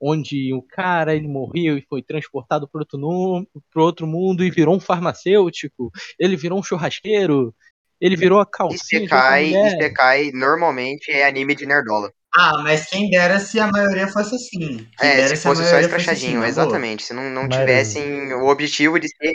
[0.08, 4.80] onde o cara ele morreu e foi transportado para outro, outro mundo e virou um
[4.80, 7.54] farmacêutico, ele virou um churrasqueiro,
[8.00, 9.78] ele virou a calcinha Isekai, mulher.
[9.78, 12.12] Isekai normalmente é anime de nerdola.
[12.38, 14.86] Ah, mas quem dera se a maioria fosse assim.
[15.00, 16.48] Quem É, dera se a fosse só maioria fosse escrachadinho, assim, boa.
[16.50, 17.04] exatamente.
[17.04, 19.34] Se não, não Mas- tivessem o objetivo de ser.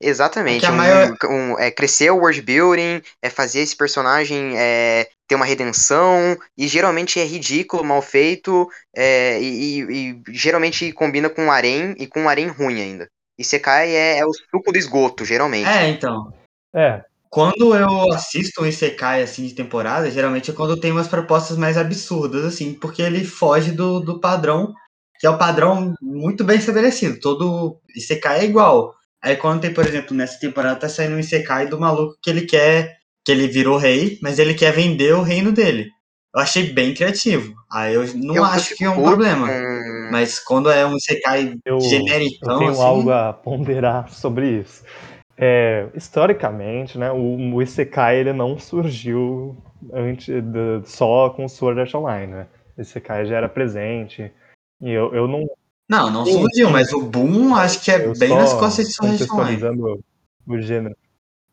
[0.00, 0.64] Exatamente.
[0.64, 5.36] É um- maior- um- é crescer o world building, é fazer esse personagem é, ter
[5.36, 11.46] uma redenção, e geralmente é ridículo, mal feito, é, e, e- e geralmente combina com
[11.46, 13.08] um harém e com um harém ruim ainda.
[13.38, 15.66] Isekai é, é o suco do esgoto, geralmente.
[15.66, 16.30] É, então.
[16.74, 21.56] É, Quando eu assisto um Isekai assim de temporada, geralmente é quando tem umas propostas
[21.56, 24.74] mais absurdas, assim, porque ele foge do, do padrão,
[25.18, 27.18] que é o padrão muito bem estabelecido.
[27.18, 28.94] Todo Isekai é igual.
[29.22, 32.42] Aí quando tem, por exemplo, nessa temporada tá saindo um Isekai do maluco que ele
[32.42, 35.90] quer, que ele virou rei, mas ele quer vender o reino dele.
[36.34, 37.54] Eu achei bem criativo.
[37.70, 39.48] Aí eu não Eu acho que é um problema.
[39.48, 44.60] com- Mas quando é um Isekai eu, genericão, eu tenho assim, algo a ponderar sobre
[44.60, 44.82] isso.
[45.36, 49.56] É, historicamente, né, o, o Isekai ele não surgiu
[49.92, 52.46] antes de- só com Sword Art Online, né?
[52.76, 54.30] O Isekai já era presente.
[54.80, 55.46] E eu, eu não
[55.88, 59.22] Não, não surgiu, mas o boom acho que é Eu bem nas costas de Sword
[59.22, 60.00] Art Online.
[60.46, 60.96] o gênero.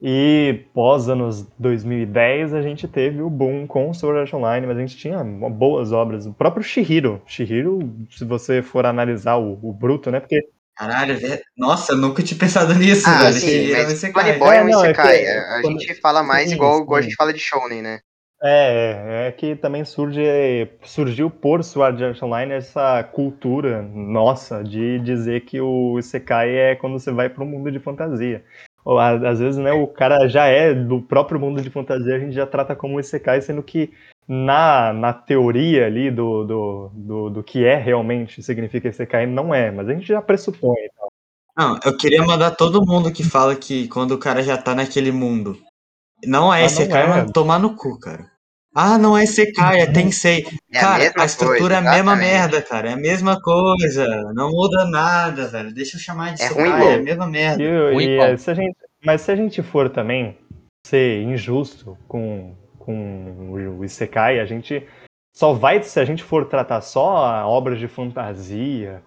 [0.02, 4.82] E pós anos 2010 a gente teve o boom com Sword Art Online, mas a
[4.82, 6.26] gente tinha boas obras.
[6.26, 7.22] O próprio Shihiro.
[7.26, 7.80] Shihiro,
[8.10, 10.20] se você for analisar o, o bruto, né?
[10.22, 10.47] Porque
[10.78, 13.34] Caralho, é- nossa, eu nunca tinha pensado nisso, Ah, velho.
[13.34, 14.24] sim, um mas Isekai.
[14.24, 15.18] Funny Boy é um É, é Isekai.
[15.18, 17.10] que- A gente fala mais sim, igual, igual a sim.
[17.10, 18.00] gente fala de Shonen, né?
[18.41, 20.22] É, é, é que também surge,
[20.86, 26.97] surgiu por Sword Art Online essa cultura nossa de dizer que o Isekai é quando
[26.97, 28.41] você vai para um mundo de fantasia.
[28.98, 32.48] Às vezes, né, o cara já é do próprio mundo de fantasia, a gente já
[32.48, 33.94] trata como Isekai, sendo que
[34.28, 39.70] na, na teoria ali do, do, do, do que é realmente significa Isekai, não é,
[39.72, 40.76] mas a gente já pressupõe.
[41.58, 45.12] Não, eu queria mandar todo mundo que fala que quando o cara já tá naquele
[45.12, 45.58] mundo.
[46.26, 47.22] Não é Ah, Isekai, não é.
[47.24, 48.32] mas tomar no cu, cara.
[48.74, 50.46] Ah, não é Isekai, é Tensei.
[50.72, 52.90] É a cara, mesma a estrutura coisa, é a mesma merda, cara.
[52.90, 54.32] É a mesma coisa.
[54.34, 55.74] Não muda nada, velho.
[55.74, 57.64] Deixa eu chamar de É Isekai, ruim, é a mesma merda.
[57.64, 60.38] E, Ruim e, se a gente, mas se a gente for também
[60.86, 64.86] ser injusto com, com o Isekai, a gente
[65.36, 69.02] só vai, se a gente for tratar só a obras de fantasia,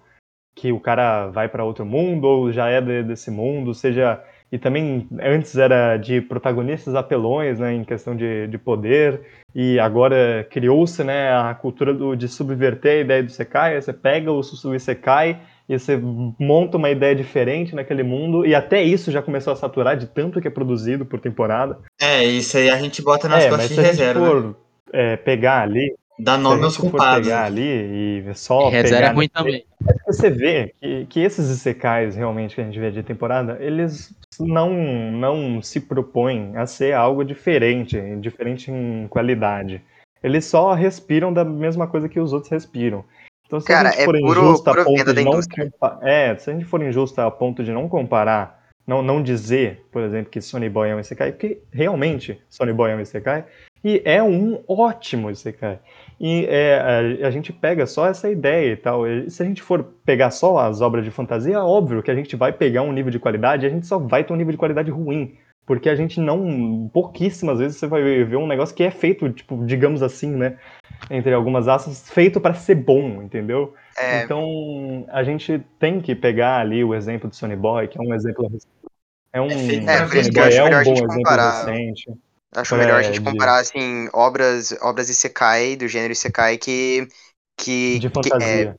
[0.55, 4.21] que o cara vai para outro mundo ou já é de- desse mundo, seja.
[4.53, 9.21] E também antes era de protagonistas apelões, né, em questão de, de poder,
[9.55, 13.91] e agora criou-se né, a cultura do, de subverter a ideia do Isekai, aí você
[13.91, 15.99] pega o, o Isekai e você
[16.39, 20.39] monta uma ideia diferente naquele mundo, e até isso já começou a saturar de tanto
[20.39, 21.79] que é produzido por temporada.
[21.99, 24.19] É, isso aí a gente bota nas é, mas costas se de a gente reserva.
[24.19, 24.27] né?
[24.27, 24.55] for
[24.93, 27.27] é, pegar ali, Dá se a nome aos culpados.
[27.27, 27.61] pegar ali
[28.27, 29.97] e só é pegar ruim naquele- também.
[30.05, 34.71] você vê que, que esses Isekais realmente que a gente vê de temporada, eles não,
[35.11, 39.81] não se propõem a ser algo diferente, diferente em qualidade.
[40.23, 43.03] Eles só respiram da mesma coisa que os outros respiram.
[43.45, 45.99] Então, se Cara, a gente é for puro- injusto a pura ponto de não compa-
[46.01, 50.01] é, se a gente for injusto a ponto de não comparar, não, não dizer, por
[50.01, 53.45] exemplo, que Sony Boy é um Isekai, porque realmente Sony Boy é um Isekai,
[53.83, 55.79] e é um ótimo Isekai.
[56.19, 59.07] E é, a, a gente pega só essa ideia e tal.
[59.07, 62.15] E se a gente for pegar só as obras de fantasia, é óbvio que a
[62.15, 64.51] gente vai pegar um nível de qualidade e a gente só vai ter um nível
[64.51, 65.35] de qualidade ruim.
[65.65, 66.89] Porque a gente não.
[66.93, 70.57] Pouquíssimas vezes você vai ver um negócio que é feito, tipo, digamos assim, né?
[71.09, 73.73] Entre algumas aspas, feito para ser bom, entendeu?
[73.97, 78.01] É, Então a gente tem que pegar ali o exemplo do Sony Boy, que é
[78.01, 78.51] um exemplo.
[79.31, 79.47] É um.
[79.47, 81.65] É feito pra Sony Boy é um bom exemplo comparar.
[81.65, 82.11] recente.
[82.55, 87.07] Acho melhor a gente de- comparar, assim, obras, obras Isekai, do gênero Isekai, que.
[87.57, 88.75] que De que- é, fantasia.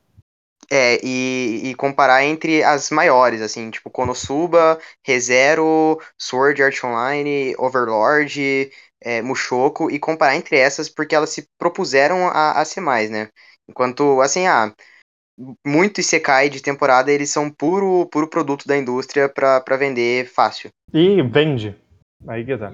[0.70, 8.70] É, e, e comparar entre as maiores, assim, tipo Konosuba, ReZero, Sword Art Online, Overlord,
[9.02, 13.28] é, Mushoku, e comparar entre essas porque elas se propuseram a, a ser mais, né?
[13.68, 14.72] Enquanto, assim, ah,
[15.66, 20.70] muito Isekai de temporada, eles são puro, puro produto da indústria pra, pra vender fácil.
[20.92, 21.76] E vende.
[22.26, 22.72] Aí que tá.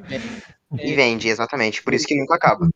[0.79, 2.69] E vende, exatamente, por isso que nunca acaba.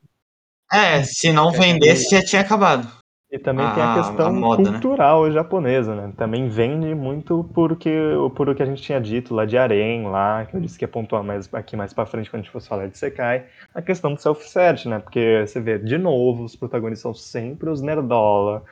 [0.73, 2.91] É, se não vendesse, já tinha acabado.
[3.35, 4.71] E também tem a questão a moda, né?
[4.71, 5.33] cultural né?
[5.33, 6.13] japonesa, né?
[6.17, 7.91] Também vende muito porque,
[8.37, 10.85] por o que a gente tinha dito lá de Arém, lá, que eu disse que
[10.85, 13.83] ia pontuar mais, aqui mais pra frente quando a gente fosse falar de Sekai, a
[13.83, 15.01] questão do self-cert, né?
[15.01, 18.65] Porque você vê, de novo, os protagonistas são sempre os nerdola,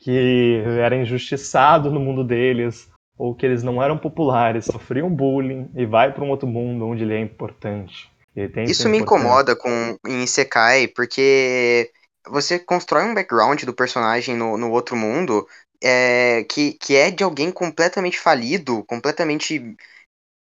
[0.00, 2.88] que era injustiçado no mundo deles,
[3.18, 7.02] ou que eles não eram populares, sofriam bullying, e vai para um outro mundo onde
[7.02, 8.08] ele é importante.
[8.64, 11.90] Isso me incomoda com em Sekai, porque
[12.28, 15.46] você constrói um background do personagem no, no outro mundo
[15.82, 19.76] é, que, que é de alguém completamente falido, completamente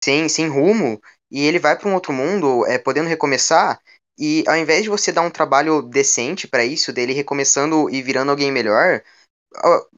[0.03, 3.81] sem, sem rumo, e ele vai para um outro mundo é, podendo recomeçar,
[4.19, 8.31] e ao invés de você dar um trabalho decente para isso, dele recomeçando e virando
[8.31, 9.03] alguém melhor,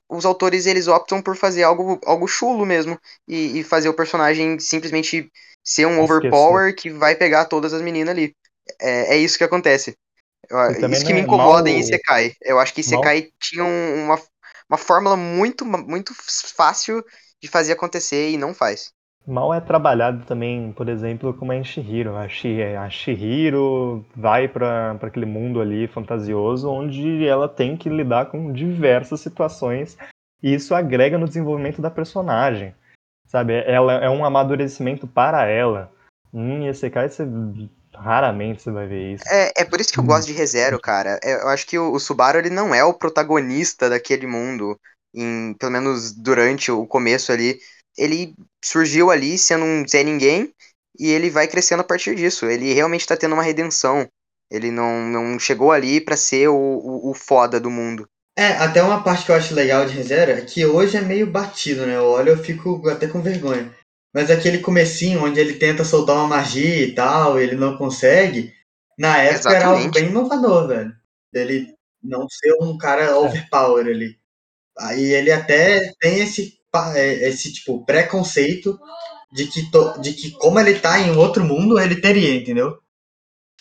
[0.09, 4.59] os autores eles optam por fazer algo, algo chulo mesmo, e, e fazer o personagem
[4.59, 5.31] simplesmente
[5.67, 8.33] ser um overpower que vai pegar todas as meninas ali.
[8.81, 9.97] É, é isso que acontece.
[10.93, 11.69] Isso que me é incomoda mal...
[11.69, 12.33] em Isekai.
[12.41, 13.31] Eu acho que Isekai mal...
[13.41, 14.19] tinha uma,
[14.71, 16.13] uma fórmula muito, muito
[16.57, 17.05] fácil
[17.43, 18.93] de fazer acontecer e não faz.
[19.27, 22.17] Mal é trabalhado também, por exemplo, como a Shihiro.
[22.17, 28.27] A, Shi, a Shihiro vai para aquele mundo ali fantasioso onde ela tem que lidar
[28.27, 29.99] com diversas situações
[30.41, 32.73] e isso agrega no desenvolvimento da personagem.
[33.27, 33.55] Sabe?
[33.67, 35.91] Ela é um amadurecimento para ela.
[36.33, 37.25] Em Isekai você
[37.97, 39.25] Raramente você vai ver isso.
[39.27, 41.19] É, é por isso que eu gosto de ReZero, cara.
[41.23, 44.79] É, eu acho que o, o Subaru ele não é o protagonista daquele mundo,
[45.15, 47.59] em, pelo menos durante o começo ali.
[47.97, 50.53] Ele surgiu ali sendo um Zé Ninguém
[50.99, 52.47] e ele vai crescendo a partir disso.
[52.47, 54.07] Ele realmente está tendo uma redenção.
[54.51, 58.07] Ele não, não chegou ali para ser o, o, o, foda do mundo.
[58.39, 61.27] É, até uma parte que eu acho legal de ReZero é que hoje é meio
[61.27, 61.97] batido, né?
[61.97, 63.75] Eu olho eu fico até com vergonha.
[64.15, 68.53] Mas aquele comecinho onde ele tenta soltar uma magia e tal, ele não consegue,
[68.99, 69.63] na época Exatamente.
[69.63, 70.93] era algo bem inovador, velho.
[71.33, 73.15] Ele não ser um cara é.
[73.15, 74.19] overpower ali.
[74.79, 76.59] Aí ele até tem esse,
[76.95, 78.79] é, esse tipo, preconceito
[79.33, 82.79] de que, to, de que como ele tá em outro mundo, ele teria, entendeu?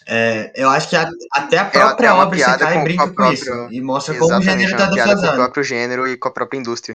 [0.07, 3.51] É, eu acho que a, até a própria é obra Sekai brinca com, com isso.
[3.71, 5.27] E mostra como o gênero tá defasado.
[5.27, 6.93] Com o próprio gênero e com a própria indústria.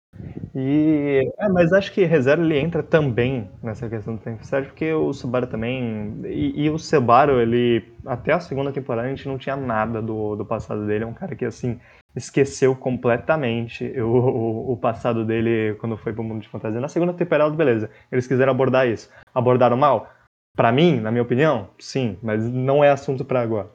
[0.59, 4.91] E, é, mas acho que Rezero ele entra também nessa questão do tempo certo, porque
[4.93, 6.19] o Subaru também.
[6.25, 7.85] E, e, o Subaru, ele.
[8.07, 11.05] Até a segunda temporada a gente não tinha nada do, do passado dele.
[11.05, 11.79] É um cara que, assim,
[12.17, 16.81] esqueceu completamente o, o, o passado dele quando foi pro mundo de fantasia.
[16.81, 17.91] Na segunda temporada, beleza.
[18.11, 19.11] Eles quiseram abordar isso.
[19.35, 20.11] Abordaram mal?
[20.57, 23.69] Para mim, na minha opinião, sim, mas não é assunto para agora.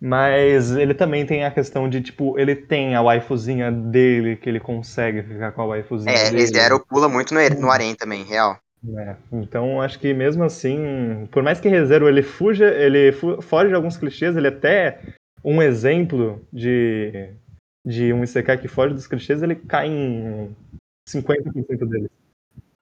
[0.00, 4.60] Mas ele também tem a questão de, tipo, ele tem a waifuzinha dele, que ele
[4.60, 6.42] consegue ficar com a waifuzinha é, dele.
[6.42, 8.60] É, Zero pula muito no, no harém também, real.
[8.96, 13.70] É, então acho que mesmo assim, por mais que Rezero ele fuja, ele fu foge
[13.70, 15.00] de alguns clichês, ele é até
[15.44, 17.30] um exemplo de,
[17.84, 20.54] de um Isekai que foge dos clichês, ele cai em
[21.08, 22.10] 50% deles.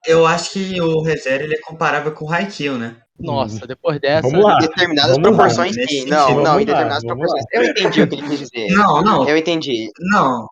[0.05, 2.97] Eu acho que o ReZero ele é comparável com o Haikyuu, né?
[3.19, 4.29] Nossa, depois dessa.
[4.29, 4.57] Vamos lá.
[4.57, 5.83] Em determinadas vamos proporções, lá.
[5.87, 6.05] sim.
[6.05, 7.15] Não, vamos não, em determinadas lá.
[7.15, 7.45] proporções.
[7.51, 8.67] Eu entendi o que ele quis dizer.
[8.69, 9.27] Não, não.
[9.27, 9.91] Eu entendi.
[9.99, 10.47] Não.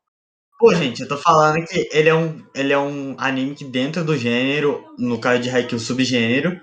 [0.57, 4.03] Pô, gente, eu tô falando que ele é um, ele é um anime que dentro
[4.03, 6.59] do gênero, no caso de Haikyuu subgênero,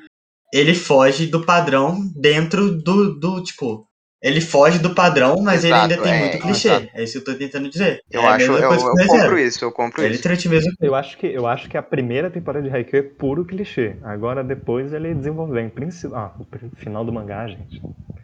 [0.52, 3.86] ele foge do padrão dentro do, do tipo,
[4.22, 6.68] ele foge do padrão, mas Exato, ele ainda tem é, muito clichê.
[6.68, 6.88] Exato.
[6.94, 8.04] É isso que eu tô tentando dizer.
[8.08, 10.22] Eu é acho, eu, eu compro isso, eu compro ele isso.
[10.22, 10.72] Trate mesmo.
[10.80, 13.96] Eu acho que eu acho que a primeira temporada de Haikyuu é puro clichê.
[14.02, 17.82] Agora depois ele desenvolveu em princípio, ah, o final do mangá, gente.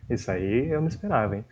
[0.09, 1.45] Isso aí eu não esperava, hein.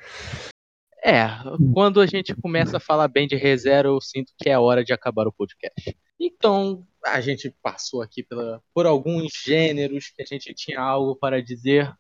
[1.05, 1.29] É,
[1.73, 4.93] quando a gente começa a falar bem de ReZero, eu sinto que é hora de
[4.93, 5.97] acabar o podcast.
[6.19, 11.41] Então, a gente passou aqui pela, por alguns gêneros que a gente tinha algo para
[11.41, 11.93] dizer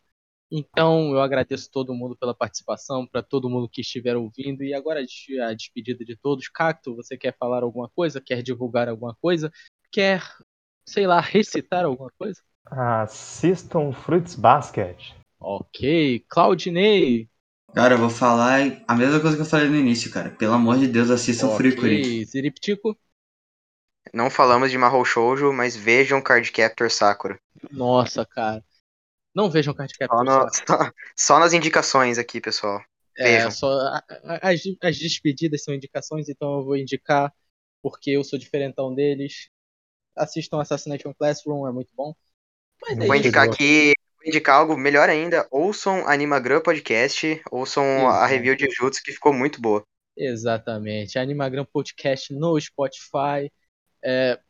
[0.51, 4.63] então, eu agradeço todo mundo pela participação, para todo mundo que estiver ouvindo.
[4.63, 6.49] E agora a despedida de todos.
[6.49, 8.21] Cacto, você quer falar alguma coisa?
[8.21, 9.51] Quer divulgar alguma coisa?
[9.91, 10.23] Quer,
[10.89, 12.41] sei lá, recitar alguma coisa?
[12.65, 15.15] Assistam Fruits Basket.
[15.39, 16.25] Ok.
[16.29, 17.29] Claudinei.
[17.75, 20.31] Cara, eu vou falar a mesma coisa que eu falei no início, cara.
[20.31, 21.57] Pelo amor de Deus, assistam okay.
[21.57, 22.25] Furikuri.
[22.25, 22.97] Ziriptico.
[24.15, 27.39] Não falamos de Mahou Shoujo, mas vejam Cardcaptor Sakura.
[27.71, 28.65] Nossa, cara.
[29.37, 30.17] Não vejam Cardcaptor.
[30.17, 32.83] Só, no, só, só, nas indicações aqui, pessoal.
[33.19, 33.69] É, só,
[34.41, 37.31] as, as despedidas são indicações, então eu vou indicar
[37.83, 39.51] porque eu sou diferentão deles.
[40.17, 42.15] Assistam Assassination Classroom, é muito bom.
[42.81, 45.47] Mas é vou indicar aqui, vou indicar algo melhor ainda.
[45.51, 49.85] Ouçam Animagram Podcast, ouçam a review de Jutsu que ficou muito boa.
[50.17, 51.19] Exatamente.
[51.19, 53.53] Animagram Podcast no Spotify.
[54.03, 54.41] É,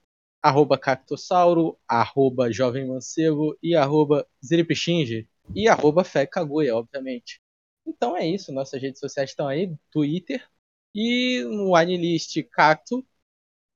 [0.47, 7.41] arroba Cactossauro, arroba Jovem Mancebo e arroba Ziripixinge e arroba Fé Kaguya, obviamente.
[7.85, 10.49] Então é isso, nossas redes sociais estão aí, Twitter
[10.95, 13.05] E no Anilist Cacto,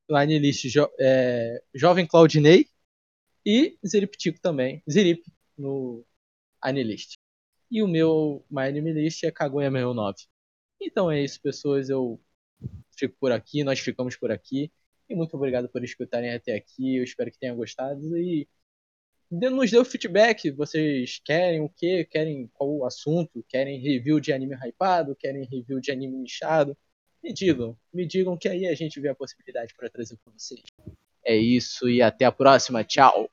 [0.09, 2.67] no Anilist jo, é, Jovem Claudinei
[3.45, 4.83] e Ziriptico também.
[4.89, 5.25] Zirip
[5.59, 6.05] no
[6.61, 7.15] Anilist.
[7.71, 8.63] E o meu My
[9.25, 10.17] é Kaguya 69.
[10.81, 11.89] Então é isso, pessoas.
[11.89, 12.21] Eu
[12.97, 14.73] fico por aqui, nós ficamos por aqui.
[15.11, 16.97] E muito obrigado por escutarem até aqui.
[16.97, 18.17] Eu espero que tenham gostado.
[18.17, 18.49] E
[19.29, 20.53] nos dê o feedback.
[20.53, 22.05] Vocês querem o que?
[22.05, 23.45] Querem qual o assunto?
[23.49, 25.17] Querem review de anime hypado?
[25.17, 26.79] Querem review de anime nichado?
[27.23, 30.63] Me digam, me digam que aí a gente vê a possibilidade para trazer para vocês.
[31.25, 32.85] É isso e até a próxima.
[32.85, 33.29] Tchau!